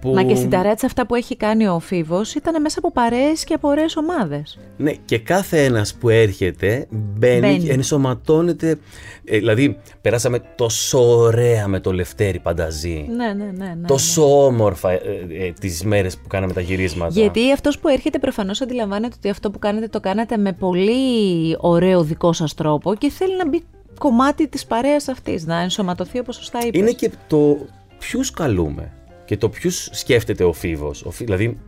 [0.00, 0.12] Που...
[0.14, 3.54] Μα και στην ταράτσα αυτά που έχει κάνει ο Φίβος ήταν μέσα από παρέες και
[3.54, 4.58] από ωραίες ομάδες.
[4.76, 7.58] Ναι, και κάθε ένας που έρχεται μπαίνει, Μπαίνει.
[7.58, 8.78] και ενσωματώνεται.
[9.24, 13.06] Ε, δηλαδή, περάσαμε τόσο ωραία με το Λευτέρη Πανταζή.
[13.16, 13.74] Ναι, ναι, ναι.
[13.80, 17.12] ναι, τόσο όμορφα ε, ε, τις μέρες που κάναμε τα γυρίσματα.
[17.20, 22.02] Γιατί αυτός που έρχεται προφανώς αντιλαμβάνεται ότι αυτό που κάνετε το κάνατε με πολύ ωραίο
[22.02, 23.62] δικό σας τρόπο και θέλει να μπει
[23.98, 26.80] κομμάτι της παρέας αυτής, να ενσωματωθεί όπως σωστά είπες.
[26.80, 27.58] Είναι και το
[27.98, 28.92] ποιους καλούμε
[29.28, 31.58] και το ποιους σκέφτεται ο Φίβος; Ο Φί- Δηλαδή,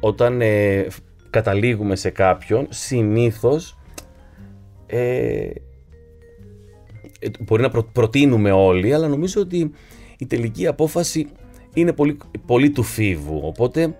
[0.00, 0.86] όταν ε,
[1.30, 3.78] καταλήγουμε σε κάποιον, συνήθως
[4.86, 4.98] ε,
[7.18, 9.70] ε, μπορεί να προ- προτείνουμε όλοι, αλλά νομίζω ότι
[10.18, 11.26] η τελική απόφαση
[11.74, 13.40] είναι πολύ, πολύ του Φίβου.
[13.44, 13.96] Οπότε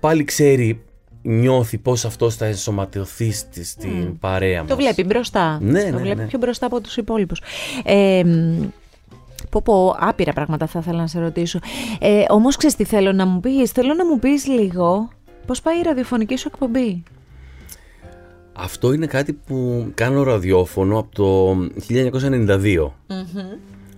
[0.00, 0.80] πάλι ξέρει,
[1.22, 4.70] νιώθει πώς αυτός θα ενσωματωθεί στη, στην παρέα μας.
[4.70, 5.58] Το βλέπει μπροστά.
[5.62, 6.26] Ναι, το ναι, βλέπει ναι.
[6.26, 7.42] πιο μπροστά από τους υπόλοιπους.
[7.84, 8.64] Ε, μ,
[9.50, 11.58] πω πω, άπειρα πράγματα θα ήθελα να σε ρωτήσω.
[12.00, 13.70] Ε, όμως ξέρεις τι θέλω να μου πεις.
[13.70, 15.08] Θέλω να μου πεις λίγο
[15.46, 17.02] πώς πάει η ραδιοφωνική σου εκπομπή.
[18.52, 21.56] Αυτό είναι κάτι που κάνω ραδιόφωνο από το
[21.88, 22.90] 1992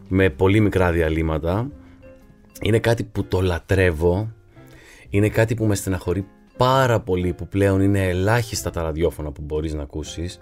[0.08, 1.70] με πολύ μικρά διαλύματα.
[2.60, 4.32] Είναι κάτι που το λατρεύω.
[5.10, 6.26] Είναι κάτι που με στεναχωρεί
[6.56, 10.40] πάρα πολύ που πλέον είναι ελάχιστα τα ραδιόφωνα που μπορείς να ακούσεις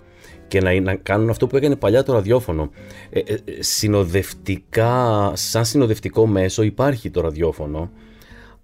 [0.49, 2.70] και να, να κάνουν αυτό που έκανε παλιά το ραδιόφωνο.
[3.11, 7.91] Ε, ε, ε, συνοδευτικά, σαν συνοδευτικό μέσο υπάρχει το ραδιόφωνο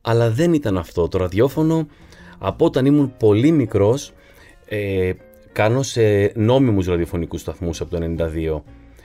[0.06, 1.08] αλλά δεν ήταν αυτό.
[1.08, 1.86] Το ραδιόφωνο
[2.38, 4.12] από όταν ήμουν πολύ μικρός
[4.68, 5.12] ε,
[5.52, 8.60] κάνω σε νόμιμους ραδιοφωνικούς σταθμούς από το 92.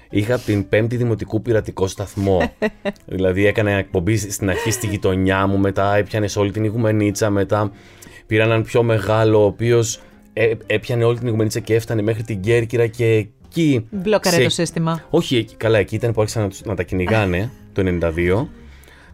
[0.09, 2.51] Είχα την πέμπτη δημοτικού πειρατικό σταθμό.
[3.05, 7.71] δηλαδή έκανα εκπομπή στην αρχή στη γειτονιά μου, μετά έπιανες σε όλη την Ιγουμενίτσα, μετά
[8.27, 10.01] πήρα έναν πιο μεγάλο, ο οποίος
[10.33, 13.05] ε, έπιανε όλη την Ιγουμενίτσα και έφτανε μέχρι την Κέρκυρα και
[13.45, 13.85] εκεί...
[13.89, 15.03] Μπλόκαρε σε- το σύστημα.
[15.09, 18.45] όχι, εκεί- καλά, εκεί ήταν που άρχισαν να, τους- να τα κυνηγάνε το 92,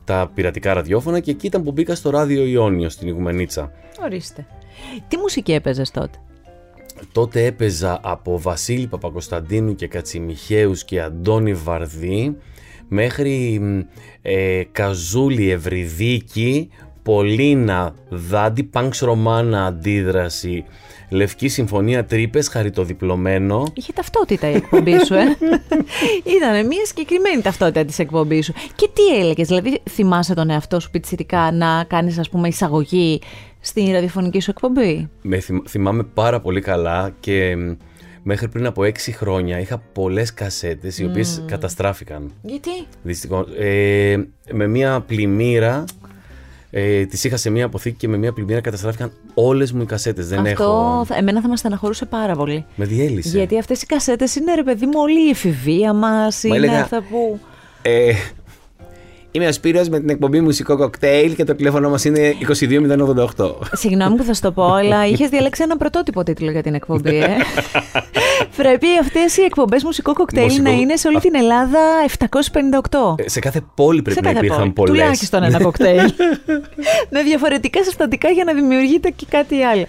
[0.04, 3.72] τα πειρατικά ραδιόφωνα και εκεί ήταν που μπήκα στο ράδιο Ιόνιο στην Ιγουμενίτσα.
[4.04, 4.46] Ορίστε.
[5.08, 6.18] Τι μουσική έπαιζες τότε;
[7.12, 12.38] Τότε έπαιζα από Βασίλη Παπακοσταντίνου και Κατσιμιχαίους και Αντώνη Βαρδί
[12.88, 13.80] μέχρι μ,
[14.22, 16.70] ε, Καζούλη Ευρυδίκη,
[17.04, 20.66] Πολίνα Δάντη, Πανξ Ρωμάνα Αντίδραση,
[21.10, 23.64] Λευκή Συμφωνία Τρύπες, Χαριτοδιπλωμένο.
[23.74, 25.24] Είχε ταυτότητα η εκπομπή σου, ε.
[26.38, 28.54] Ήταν μια συγκεκριμένη ταυτότητα της εκπομπής σου.
[28.76, 33.22] Και τι έλεγες, δηλαδή θυμάσαι τον εαυτό σου πιτσιρικά να κάνεις, ας πούμε, εισαγωγή
[33.60, 37.72] στην ραδιοφωνική σου εκπομπή; Με θυμ- θυμάμαι πάρα πολύ καλά και μ,
[38.24, 42.32] μέχρι πριν από έξι χρόνια είχα πολλές κασέτες οι οποίες καταστράφηκαν.
[42.42, 42.70] Γιατί;
[43.04, 43.48] Δυστυχώς.
[43.58, 45.84] Ε, με μία πλημμύρα,
[46.78, 50.28] ε, τις είχα σε μία αποθήκη και με μία πλημμύρα καταστράφηκαν όλες μου οι κασέτες.
[50.28, 51.06] Δεν Αυτό έχω...
[51.06, 52.66] θα- εμένα θα μας στεναχωρούσε πάρα πολύ.
[52.76, 53.38] Με διέλυσε.
[53.38, 56.28] Γιατί αυτές οι κασέτες είναι, ρε παιδί μου, όλη η εφηβεία μα.
[56.44, 57.40] Είναι έλεγα- αυτά που.
[57.82, 58.14] Ε,
[59.36, 62.36] είμαι ο Σπύρος με την εκπομπή Μουσικό Κοκτέιλ και το τηλέφωνο μας είναι
[63.36, 63.54] 22088.
[63.72, 67.18] Συγγνώμη που θα σου το πω, αλλά είχες διαλέξει ένα πρωτότυπο τίτλο για την εκπομπή,
[67.18, 67.28] ε.
[68.58, 71.80] Πρέπει αυτές οι εκπομπές μουσικό κοκτέιλ Μουσικό- να είναι σε όλη την Ελλάδα
[72.20, 73.16] 758.
[73.26, 74.88] Ε, σε κάθε πόλη πρέπει σε να κάθε υπήρχαν πόλη.
[74.90, 75.02] πολλές.
[75.04, 75.98] Τουλάχιστον ένα κοκτέιλ.
[77.14, 79.82] με διαφορετικά συστατικά για να δημιουργείται και κάτι άλλο.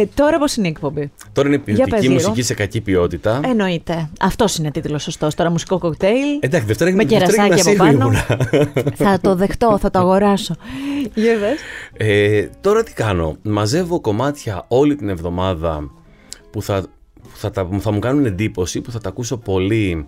[0.00, 2.14] Ε, τώρα πώς είναι η εκπομπή; Τώρα είναι Για πες ποιοτική λίγο.
[2.14, 3.40] μουσική σε κακή ποιότητα.
[3.44, 4.08] Εννοείται.
[4.20, 5.34] Αυτός είναι τίτλος σωστός.
[5.34, 6.38] Τώρα μουσικό κοκτέιλ.
[6.40, 8.69] Εντάξει, Δευτέρα με Δευτέρα κερασάκι από γυμνασίου πάνω.
[8.74, 8.92] Ήμουνα.
[8.96, 10.54] θα το δεχτώ, θα το αγοράσω.
[11.14, 11.58] Για πες.
[11.96, 13.36] Ε, τώρα τι κάνω.
[13.42, 15.90] Μαζεύω κομμάτια όλη την εβδομάδα
[16.50, 16.80] που θα,
[17.22, 20.06] που θα, τα- θα μου κάνουν εντύπωση, που θα τα ακούσω πολύ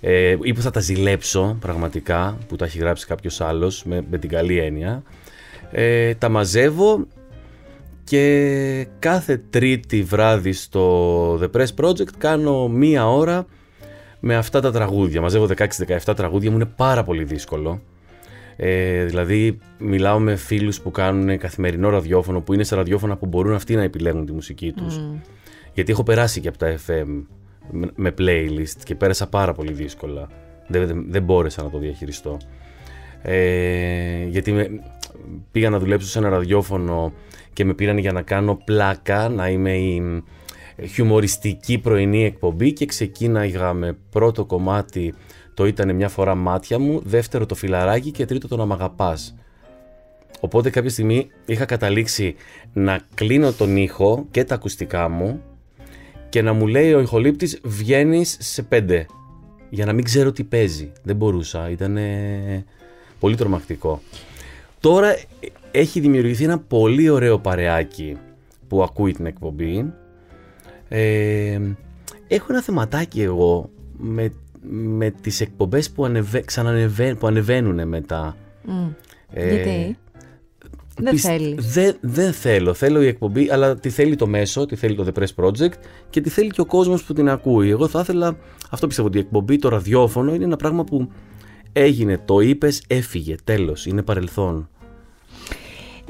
[0.00, 4.18] ε, ή που θα τα ζηλέψω πραγματικά, που τα έχει γράψει κάποιος άλλος με, με
[4.18, 5.02] την καλή έννοια.
[5.70, 7.06] Ε, τα μαζεύω
[8.04, 13.46] και κάθε τρίτη βράδυ στο The Press Project κάνω μία ώρα
[14.20, 15.20] με αυτά τα τραγούδια.
[15.20, 15.46] Μαζεύω
[16.06, 17.80] 16-17 τραγούδια, μου είναι πάρα πολύ δύσκολο.
[18.60, 23.54] Ε, δηλαδή, μιλάω με φίλους που κάνουν καθημερινό ραδιόφωνο, που είναι σε ραδιόφωνα που μπορούν
[23.54, 25.00] αυτοί να επιλέγουν τη μουσική τους.
[25.74, 27.24] Γιατί έχω περάσει και από τα FM
[27.70, 30.28] με- με playlist και πέρασα πάρα πολύ δύσκολα.
[30.68, 32.36] Δεν, δεν, δεν μπόρεσα να το διαχειριστώ.
[33.22, 34.68] Ε, γιατί με,
[35.52, 37.12] πήγα να δουλέψω σε ένα ραδιόφωνο
[37.52, 40.22] και με πήραν για να κάνω πλάκα, να είμαι η
[40.86, 45.14] χιουμοριστική πρωινή εκπομπή και ξεκίναγα με πρώτο κομμάτι
[45.58, 49.34] το ήταν μια φορά μάτια μου, δεύτερο το φιλαράκι και τρίτο το να μ' αγαπάς.
[50.40, 52.34] Οπότε κάποια στιγμή είχα καταλήξει
[52.72, 55.42] να κλείνω τον ήχο και τα ακουστικά μου
[56.28, 59.06] και να μου λέει ο ηχολήπτης βγαίνεις σε πέντε
[59.70, 60.92] για να μην ξέρω τι παίζει.
[61.02, 61.98] Δεν μπορούσα, ήταν
[63.18, 64.00] πολύ τρομακτικό.
[64.80, 65.26] Τώρα ε,
[65.70, 68.16] έχει δημιουργηθεί ένα πολύ ωραίο παρεάκι
[68.68, 69.92] που ακούει την εκπομπή.
[70.88, 71.60] Ε,
[72.28, 74.32] έχω ένα θεματάκι εγώ με,
[74.70, 78.36] με τις εκπομπές που, ανεβε, ξανανεβα- που ανεβαίνουν μετά.
[78.64, 78.86] Μμ.
[79.32, 79.96] Ε, Γιατί;
[81.00, 81.72] Δεν Πισ- θέλεις.
[81.72, 82.74] Δεν, δεν θέλω.
[82.74, 85.72] Θέλω η εκπομπή, αλλά τι θέλει το μέσο, τι θέλει το The Press Project
[86.10, 87.70] και τι θέλει και ο κόσμος που την ακούει.
[87.70, 88.36] Εγώ θα ήθελα,
[88.70, 91.08] αυτό πιστεύω ότι η εκπομπή, το ραδιόφωνο είναι ένα πράγμα που
[91.72, 94.68] έγινε, το είπες, έφυγε, τέλος, είναι παρελθόν.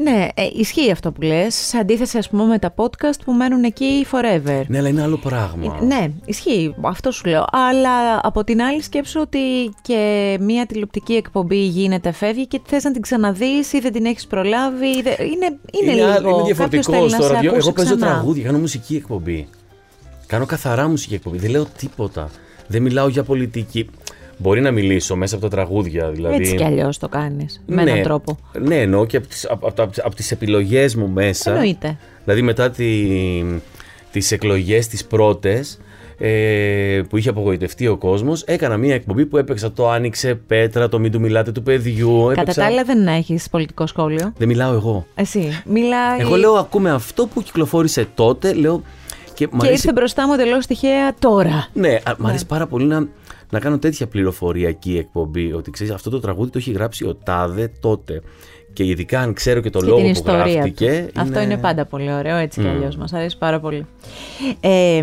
[0.03, 3.65] Ναι, ε, ισχύει αυτό που λες, σε αντίθεση ας πούμε με τα podcast που μένουν
[3.65, 4.63] εκεί forever.
[4.67, 5.77] Ναι, αλλά είναι άλλο πράγμα.
[5.81, 7.45] Ε, Ναι, ισχύει, αυτό σου λέω.
[7.51, 9.39] Αλλά από την άλλη σκέψω ότι
[9.83, 14.27] και μία τηλεοπτική εκπομπή γίνεται, φεύγει και θες να την ξαναδείς ή δεν την έχεις
[14.27, 14.87] προλάβει.
[14.87, 17.51] ή δεν- Είναι, είναι, λίγο, άλλο- είναι κάποιος διαφορετικός θέλει να στο σε ραδιό.
[17.51, 18.13] ακούσει Εγώ παίζω ξανά.
[18.13, 19.49] τραγούδια, κάνω μουσική εκπομπή.
[20.27, 21.39] Κάνω καθαρά μουσική εκπομπή.
[21.39, 22.31] Δεν λέω τίποτα.
[22.67, 23.91] Δεν μιλάω για πολιτική.
[24.39, 26.35] Μπορεί να μιλήσω μέσα από τα τραγούδια, δηλαδή.
[26.35, 28.39] Έτσι κι αλλιώς το κάνεις, με ναι, έναν τρόπο.
[28.61, 31.51] Ναι, εννοώ και από τις, από, από, από, από τις επιλογές μου μέσα.
[31.51, 31.97] Εννοείται.
[32.25, 32.85] Δηλαδή μετά τη,
[34.13, 35.79] τις εκλογές τις πρώτες
[36.19, 40.99] ε, που είχε απογοητευτεί ο κόσμος έκανα μια εκπομπή που έπαιξα το άνοιξε πέτρα, το
[40.99, 42.27] μην του μιλάτε του παιδιού.
[42.29, 44.33] Κατά έπαιξα- τα άλλα δεν έχεις πολιτικό σχόλιο.
[44.39, 45.07] Δεν μιλάω εγώ.
[45.15, 46.21] Εσύ, μιλάει...
[46.21, 48.83] Εγώ λέω ακούμε αυτό που κυκλοφόρησε τότε, λέω
[49.35, 51.69] και μ' Και αρέσει, ήρθε μπροστά μου εντελώς τυχαία τώρα.
[51.73, 53.07] ναι, α, μ' αρέσει πάρα πολύ να,
[53.51, 57.73] να κάνω τέτοια πληροφοριακή εκπομπή ότι ξέρεις αυτό το τραγούδι το έχει γράψει ο Τάδε
[57.81, 58.23] τότε
[58.73, 61.21] και ειδικά αν ξέρω και το και λόγο την που ιστορία γράφτηκε του.
[61.21, 62.97] Αυτό είναι πάντα πολύ ωραίο, έτσι κι αλλιώς.
[62.97, 63.87] Μας αρέσει πάρα πολύ.
[64.61, 65.03] Ε,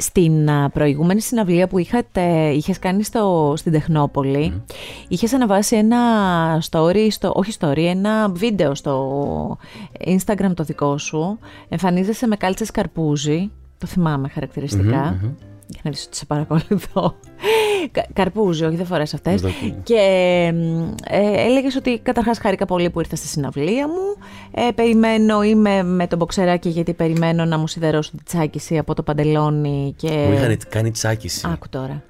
[0.00, 4.62] στην α, προηγούμενη συναυλία που είχατε, είχες κάνει στο, στην Τεχνόπολη,
[5.08, 5.98] είχες αναβάσει ένα
[6.70, 9.58] story, στο, όχι story, ένα βίντεο στο
[10.06, 11.38] Instagram το δικό σου.
[11.68, 15.20] Εμφανίζεσαι με κάλτσες καρπούζι, το θυμάμαι χαρακτηριστικά.
[15.68, 17.14] Για να δεις ότι σε παρακολουθώ.
[17.90, 19.34] Κα- Καρπούζι, όχι δεν φορές αυτές.
[19.34, 19.50] Εδώ-
[19.82, 19.94] Και
[21.08, 24.16] ε, έλεγες ότι καταρχάς χάρηκα πολύ που ήρθα στη συναυλία μου.
[24.50, 29.02] Ε, περιμένω, είμαι με τον μποξεράκι γιατί περιμένω να μου σιδερώσουν τη τσάκιση από το
[29.02, 30.08] παντελόνι και...
[30.10, 31.48] Μου είχαν κάνει τσάκιση.
[31.52, 32.02] Άκου τώρα.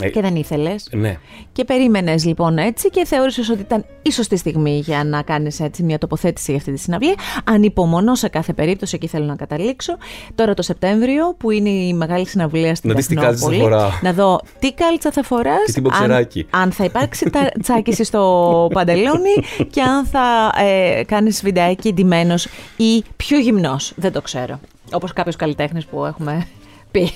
[0.00, 0.88] Ε, Και δεν ήθελες.
[0.92, 1.18] Ναι.
[1.52, 5.82] Και περίμενες λοιπόν έτσι και θεώρησες ότι ήταν η σωστή στιγμή για να κάνεις έτσι
[5.82, 7.14] μια τοποθέτηση για αυτή τη συναυλία.
[7.44, 9.96] Ανυπομονώ σε κάθε περίπτωση, εκεί θέλω να καταλήξω.
[10.34, 13.74] Τώρα το Σεπτέμβριο, που είναι η μεγάλη συναυλία στην Να δεις τι κάλτσα θα Τεχνόπολη,
[13.74, 13.90] φοράω.
[14.00, 15.64] Να δω τι κάλτσα θα φοράς.
[15.66, 16.46] Και τι μποξεράκι.
[16.50, 19.34] Αν, αν θα υπάρξει τα, τσάκιση στο παντελόνι
[19.70, 23.92] και αν θα ε, κάνεις βιντεάκι ντυμένος ή πιο γυμνός.
[23.96, 24.60] Δεν το ξέρω.
[24.92, 26.46] Όπως κάποιο καλλιτέχνη που έχουμε
[26.90, 27.12] πει.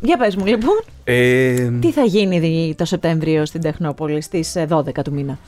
[0.00, 0.80] Για πες μου λοιπόν.
[1.04, 5.38] Ε, Τι θα γίνει το Σεπτέμβριο στην Τεχνόπολη στις ε, 12 του μήνα;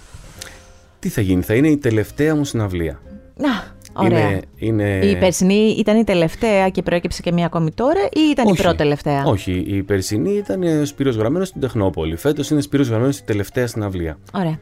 [0.98, 3.00] τι θα γίνει, θα είναι η τελευταία μου συναυλία.
[3.36, 4.28] Να, ωραία.
[4.28, 5.06] Είναι, είναι...
[5.06, 8.62] Η περσινή ήταν η τελευταία και προέκυψε και μία ακόμη τώρα ή ήταν η Όχι.
[8.62, 9.24] πρώτη τελευταία.
[9.24, 12.16] Όχι, η περσινή ήταν ο Σπύρος Γραμμένος στην Τεχνόπολη.
[12.16, 14.18] Φέτος είναι Σπύρος Γραμμένος στην τελευταία συναυλία.
[14.32, 14.58] Ωραία.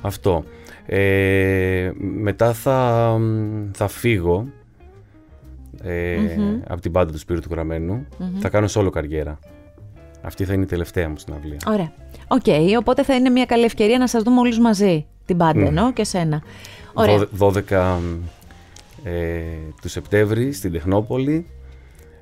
[0.00, 0.44] Αυτό.
[0.86, 3.10] Ε, μετά θα,
[3.72, 4.46] θα φύγω
[5.82, 6.16] ε,
[6.68, 8.06] από την μπάντα του Σπύρου του Γραμμένου
[8.38, 9.38] Θα κάνω solo καριέρα.
[10.22, 11.58] Αυτή θα είναι η τελευταία μου συναυλία.
[11.66, 11.92] Ωραία.
[12.28, 15.06] Οκ, οπότε θα είναι μια καλή ευκαιρία να σας δούμε όλους μαζί.
[15.24, 16.42] Την μπάντα εννοώ και σένα.
[16.92, 17.26] Ωραία.
[17.32, 17.98] Δώδε- 12
[19.04, 19.40] ε,
[19.82, 21.46] του Σεπτέμβρη στην Τεχνόπολη.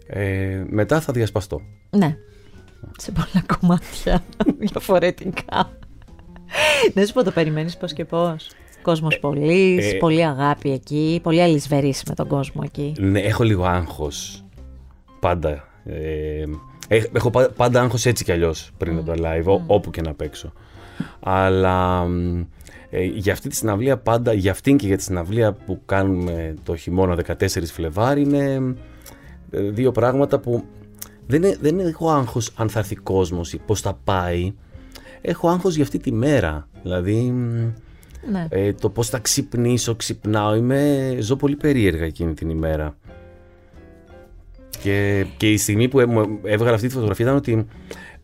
[0.07, 1.61] Ε, μετά θα διασπαστώ.
[1.90, 2.16] Ναι.
[2.98, 4.24] Σε πολλά κομμάτια
[4.70, 5.70] διαφορετικά.
[6.94, 8.51] Δεν σου πω το περιμένεις πώς και πώς.
[8.83, 12.93] Κόσμος πολύς, ε, πολύ αγάπη εκεί, πολύ αλυσβερής με τον κόσμο εκεί.
[12.99, 14.45] Ναι, έχω λίγο άγχος.
[15.20, 15.64] Πάντα.
[15.85, 16.45] Ε,
[16.89, 20.01] έχ- έχω πα- πάντα άγχος έτσι κι αλλιώς πριν από το live, ό- όπου και
[20.01, 20.53] να παίξω.
[21.20, 22.41] Αλλά μ,
[22.91, 26.76] ε, για αυτή τη συναυλία πάντα, για αυτήν και για τη συναυλία που κάνουμε το
[26.76, 28.74] χειμώνα 14 Φλεβάρι είναι
[29.51, 30.64] ε, δύο πράγματα που
[31.26, 34.53] δεν, ε- δεν έχω άγχος αν θα έρθει κόσμος ή πώς θα πάει.
[35.20, 36.68] Έχω άγχος για αυτή τη μέρα.
[36.83, 37.68] Δηλαδή μ,
[38.30, 38.46] Ναι.
[38.48, 40.54] ε, το πώς θα ξυπνήσω, ξυπνάω.
[40.54, 42.96] Είμαι, ζω πολύ περίεργα εκείνη την ημέρα.
[44.82, 47.66] Και, και η στιγμή που έ- μου έβγαλα αυτή τη φωτογραφία ήταν ότι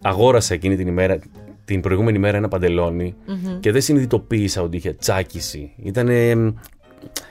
[0.03, 1.18] αγόρασα εκείνη την ημέρα,
[1.64, 3.14] την προηγούμενη μέρα ένα παντελόνι
[3.61, 5.72] και δεν συνειδητοποίησα ότι είχε τσάκιση.
[5.82, 6.09] Ήταν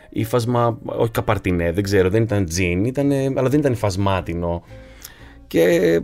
[0.09, 4.63] ύφασμα, όχι καπαρτινέ, δεν ξέρω, δεν ήταν τζιν, ήτανε, αλλά δεν ήταν υφασμάτινο.
[5.47, 6.01] Και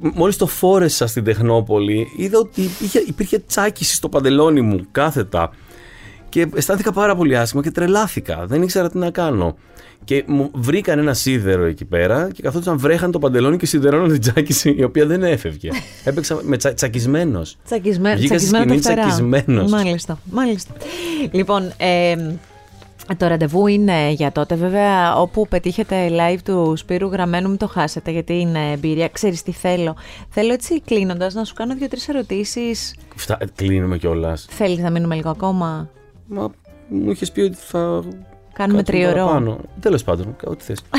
[0.00, 5.50] μόλις το φόρεσα στην Τεχνόπολη είδα ότι είχε, υπήρχε τσάκιση στο παντελόνι μου κάθετα
[6.28, 8.46] και αισθάνθηκα πάρα πολύ άσχημα και τρελάθηκα.
[8.46, 9.56] Δεν ήξερα τι να κάνω.
[10.04, 14.20] Και μου βρήκαν ένα σίδερο εκεί πέρα και καθόταν βρέχαν το παντελόνι και σιδερώναν την
[14.20, 15.70] τσάκιση η οποία δεν έφευγε.
[16.04, 17.56] Έπαιξα με τσα, τσακισμένος.
[17.64, 18.14] Τσακισμέ...
[18.14, 19.06] Βγήκα στη τσακισμένα τα σκηνή φτερά.
[19.06, 19.70] τσακισμένος.
[19.70, 20.72] Μάλιστα, μάλιστα.
[21.30, 22.16] Λοιπόν, ε,
[23.16, 24.54] το ραντεβού είναι για τότε.
[24.54, 29.08] Βέβαια, όπου πετύχετε live του Σπύρου Γραμμένου, μην το χάσετε, γιατί είναι εμπειρία.
[29.08, 29.96] Ξέρεις τι θέλω.
[30.28, 32.94] Θέλω έτσι κλείνοντας να σου κάνω δύο-τρεις ερωτήσεις.
[33.16, 33.38] Φτα...
[33.54, 34.46] Κλείνουμε κιόλας.
[34.50, 35.88] Θέλεις να μείνουμε λίγο ακόμα;
[36.26, 36.50] Μα
[36.88, 38.02] μου είχες πει ότι θα.
[38.52, 39.58] Κάνουμε τριωρό.
[39.80, 40.82] Τέλος πάντων, ό,τι θες.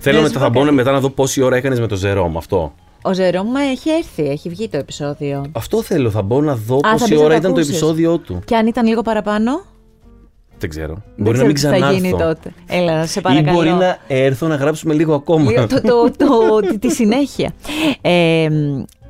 [0.00, 2.72] Θέλω μετά, θα μπω μετά να δω πόση ώρα έκανες με το Ζερόμ αυτό.
[3.02, 5.44] Ο Ζερόμ έχει έρθει, έχει βγει το επεισόδιο.
[5.52, 7.68] Αυτό θέλω, θα μπω να δω θα πόση μπεις να ώρα το ήταν το ακούσεις.
[7.68, 8.40] επεισόδιο του.
[8.44, 9.60] Και αν ήταν λίγο παραπάνω,
[10.58, 10.94] Δεν ξέρω.
[10.94, 12.34] δεν μπορεί να μην ξέρω τι θα γίνει ξανάρθω.
[12.34, 12.52] τότε.
[12.66, 13.56] Έλα, σε Ή παρακαλώ.
[13.56, 15.50] μπορεί να έρθω να γράψουμε λίγο ακόμα.
[15.50, 17.52] Λίγο το, το, το, τη, τη συνέχεια.
[18.00, 18.48] Ε,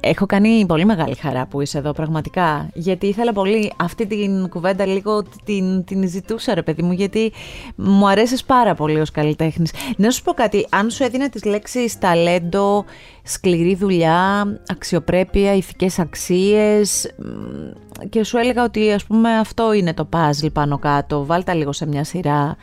[0.08, 4.86] έχω κάνει πολύ μεγάλη χαρά που είσαι εδώ πραγματικά γιατί ήθελα πολύ αυτή την κουβέντα
[4.86, 7.32] λίγο την, την ζητούσα ρε παιδί μου γιατί
[7.74, 9.72] μου αρέσεις πάρα πολύ ως καλλιτέχνης.
[9.96, 12.84] Να σου πω κάτι, αν σου έδινα τις λέξεις ταλέντο,
[13.22, 20.08] σκληρή δουλειά, αξιοπρέπεια, ηθικές αξίες μ, και σου έλεγα ότι ας πούμε αυτό είναι το
[20.12, 22.56] puzzle πάνω κάτω, βάλτα λίγο σε μια σειρα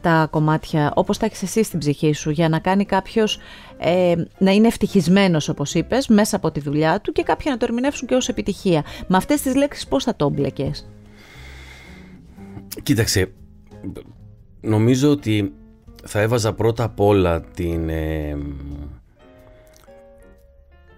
[0.00, 3.38] τα κομμάτια όπως τα έχεις εσύ στην ψυχή σου για να κάνει κάποιος
[3.82, 7.64] ε, να είναι ευτυχισμένος όπως είπες μέσα από τη δουλειά του και κάποιοι να το
[7.64, 8.84] ερμηνεύσουν και ως επιτυχία.
[9.06, 10.88] Με αυτές τις λέξεις πώς θα το μπλεκες.
[12.82, 13.32] Κοίταξε,
[14.60, 15.52] νομίζω ότι
[16.04, 18.36] θα έβαζα πρώτα απ' όλα την, ε,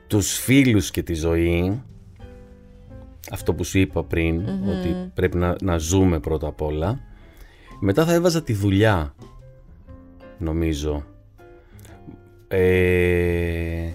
[0.06, 1.82] τους φίλους και τη ζωή
[3.30, 7.00] αυτό που σου είπα πριν ότι πρέπει να, να ζούμε πρώτα απ' όλα
[7.80, 9.14] μετά θα έβαζα τη δουλειά
[10.38, 11.04] νομίζω
[12.54, 13.92] ε,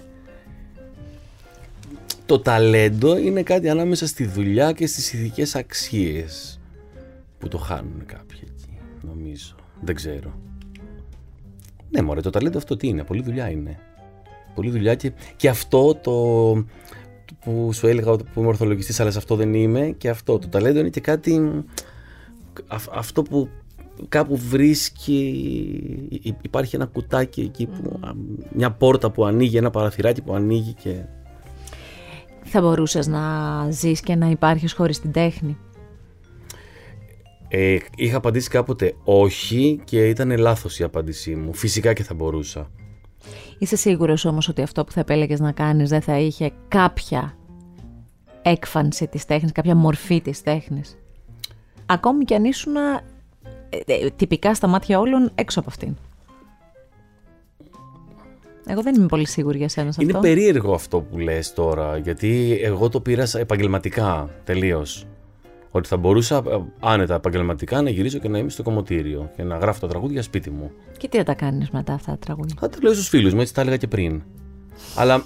[2.26, 6.60] το ταλέντο είναι κάτι ανάμεσα στη δουλειά και στις ηθικές αξίες
[7.38, 9.54] που το χάνουν κάποιοι εκεί, νομίζω.
[9.80, 10.38] Δεν ξέρω.
[11.90, 13.78] Ναι, μωρέ, το ταλέντο αυτό τι είναι, πολλή δουλειά είναι.
[14.54, 16.12] Πολλή δουλειά και, και αυτό το
[17.40, 20.48] που σου έλεγα ότι που είμαι ορθολογιστής αλλά σε αυτό δεν είμαι και αυτό, το
[20.48, 21.64] ταλέντο είναι και κάτι
[22.66, 23.48] αυ- αυτό που
[24.08, 25.18] κάπου βρίσκει
[26.22, 28.10] υ- υπάρχει ένα κουτάκι εκεί που, α,
[28.52, 30.94] μια πόρτα που ανοίγει, ένα παραθυράκι που ανοίγει και
[32.44, 33.20] Θα μπορούσες να
[33.70, 35.56] ζεις και να υπάρχεις χωρίς την τέχνη;
[37.48, 41.54] Ε, είχα απαντήσει κάποτε όχι και ήταν λάθος η απάντησή μου.
[41.54, 42.70] Φυσικά και θα μπορούσα.
[43.58, 47.34] Είσαι σίγουρος όμως ότι αυτό που θα επέλεγες να κάνεις δεν θα είχε κάποια
[48.42, 50.98] έκφανση της τέχνης, κάποια μορφή της τέχνης;
[51.86, 53.00] Ακόμη κι αν ήσουν ε, ε,
[54.16, 55.96] τυπικά στα μάτια όλων έξω από αυτήν.
[58.66, 60.22] Εγώ δεν είμαι πολύ σίγουρη για σένα σε Είναι αυτό.
[60.22, 65.06] περίεργο αυτό που λες τώρα, γιατί εγώ το πήρα σαν επαγγελματικά τελείως.
[65.70, 69.56] Ότι θα μπορούσα ε, άνετα επαγγελματικά να γυρίσω και να είμαι στο κομμωτήριο και να
[69.56, 70.70] γράφω τα τραγούδια σπίτι μου.
[70.98, 73.40] Και τι θα τα κάνεις μετά αυτά τα τραγούδια; Θα τα λέω στους φίλους μου,
[73.40, 74.22] έτσι τα έλεγα και πριν.
[74.96, 75.24] Αλλά...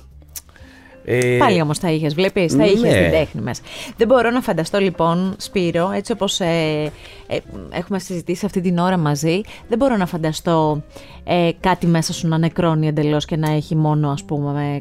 [1.07, 2.65] Ε, Πάλι όμως τα είχες, βλέπεις, τα ναι.
[2.67, 3.61] είχες την τέχνη μας.
[3.97, 6.93] Δεν μπορώ να φανταστώ λοιπόν, Σπύρο, έτσι όπως ε,
[7.27, 7.39] ε,
[7.71, 10.83] έχουμε συζητήσει αυτή την ώρα μαζί, δεν μπορώ να φανταστώ
[11.25, 14.81] ε, κάτι μέσα σου να νεκρώνει εντελώς και να έχει μόνο, ας πούμε, με-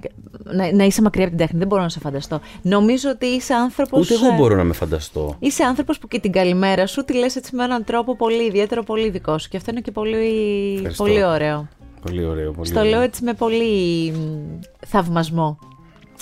[0.53, 1.59] να, να είσαι μακριά από την τέχνη.
[1.59, 2.39] Δεν μπορώ να σε φανταστώ.
[2.61, 3.99] Νομίζω ότι είσαι άνθρωπος...
[4.09, 5.35] Ούτε εγώ ε, μπορώ να με φανταστώ.
[5.39, 8.83] Είσαι άνθρωπος που και την καλημέρα σου τη λες έτσι με έναν τρόπο πολύ ιδιαίτερο,
[8.83, 9.49] πολύ δικό σου.
[9.49, 11.03] Και αυτό είναι και πολύ, Ευχαριστώ.
[11.03, 11.67] πολύ ωραίο.
[12.01, 12.51] Πολύ ωραίο.
[12.51, 12.91] Πολύ Στο ωραίο.
[12.91, 15.57] λέω έτσι με πολύ μ, θαυμασμό.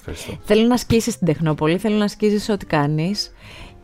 [0.05, 0.37] Ευχαριστώ.
[0.43, 3.31] Θέλω να ασκήσεις την Τεχνόπολη, θέλω να ασκήσεις ό,τι κάνεις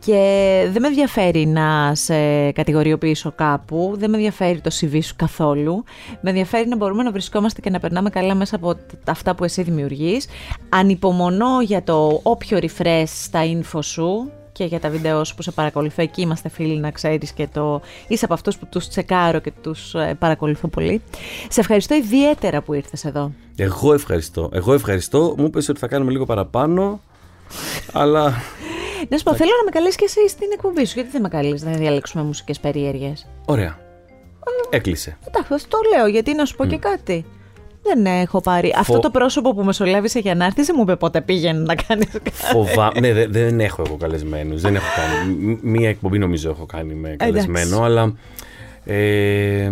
[0.04, 5.84] και δεν με ενδιαφέρει να σε κατηγοριοποιήσω κάπου, δεν με ενδιαφέρει το CV σου καθόλου.
[6.20, 9.44] Με ενδιαφέρει να μπορούμε να βρισκόμαστε και να περνάμε καλά μέσα από τ- αυτά που
[9.44, 10.26] εσύ δημιουργείς.
[10.68, 15.50] Ανυπομονώ για το όποιο refresh στα info σου και για τα βίντεο σου που σε
[15.50, 16.02] παρακολουθώ.
[16.02, 17.80] Εκεί είμαστε φίλοι να ξέρεις και το...
[18.08, 21.02] Είσαι από αυτούς που τους τσεκάρω και τους ε, παρακολουθώ πολύ.
[21.48, 23.32] Σε ευχαριστώ ιδιαίτερα που ήρθες εδώ.
[23.56, 24.50] Εγώ ευχαριστώ.
[24.52, 25.34] Εγώ ευχαριστώ.
[25.36, 27.00] Μου είπες ότι θα κάνουμε λίγο παραπάνω.
[27.92, 28.22] αλλά
[29.08, 30.92] Να σου πω, θέλω να με καλέσει και εσύ στην εκπομπή σου.
[30.94, 33.12] Γιατί δεν με καλείς να διαλέξουμε μουσικές περίεργε.
[33.44, 33.78] Ωραία.
[34.70, 35.18] Έκλεισε.
[35.26, 37.24] Εντάξει, το λέω γιατί να σου πω και κάτι.
[37.94, 38.74] Δεν έχω πάρει.
[38.78, 42.04] Αυτό το πρόσωπο που μεσολάβησε για να έρθει δεν μου είπε πότε πήγαινε να κάνει
[42.04, 42.30] κάτι.
[42.52, 42.92] Φοβά...
[43.00, 44.60] ναι, δε- δεν έχω εγώ καλεσμένους.
[44.60, 45.34] Δεν έχω κάνει.
[45.34, 48.12] Μ- Μία εκπομπή νομίζω έχω κάνει με καλεσμένο, αλλά
[48.84, 49.70] ε,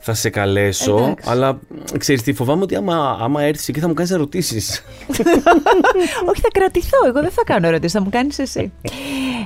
[0.00, 0.96] θα σε καλέσω.
[0.96, 1.30] Εντάξει.
[1.30, 1.58] Αλλά
[1.98, 4.84] ξέρεις τι, φοβάμαι ότι άμα, άμα έρθεις εκεί θα μου κάνεις ερωτήσεις.
[6.30, 6.98] Όχι, θα κρατηθώ.
[7.06, 8.72] Εγώ δεν θα κάνω ερωτήσεις, θα μου κάνεις εσύ.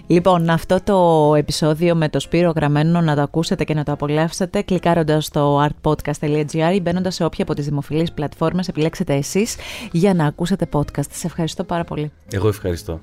[0.07, 4.63] λοιπόν, αυτό το επεισόδιο με το Σπύρο γραμμένο να το ακούσετε και να το απολαύσετε
[4.63, 9.57] κλικάροντας στο artpodcast.gr ή μπαίνοντας σε όποια από τις δημοφιλείς πλατφόρμες επιλέξετε εσείς
[9.93, 11.11] για να ακούσετε podcast.
[11.11, 12.13] Σε ευχαριστώ πάρα πολύ.
[12.31, 13.01] Εγώ ευχαριστώ.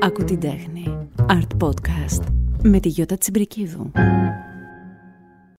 [0.00, 0.98] Ακού την τέχνη.
[1.28, 2.41] Art Podcast.
[2.64, 3.90] Με τη Γιώτα Τσιμπρικίδου.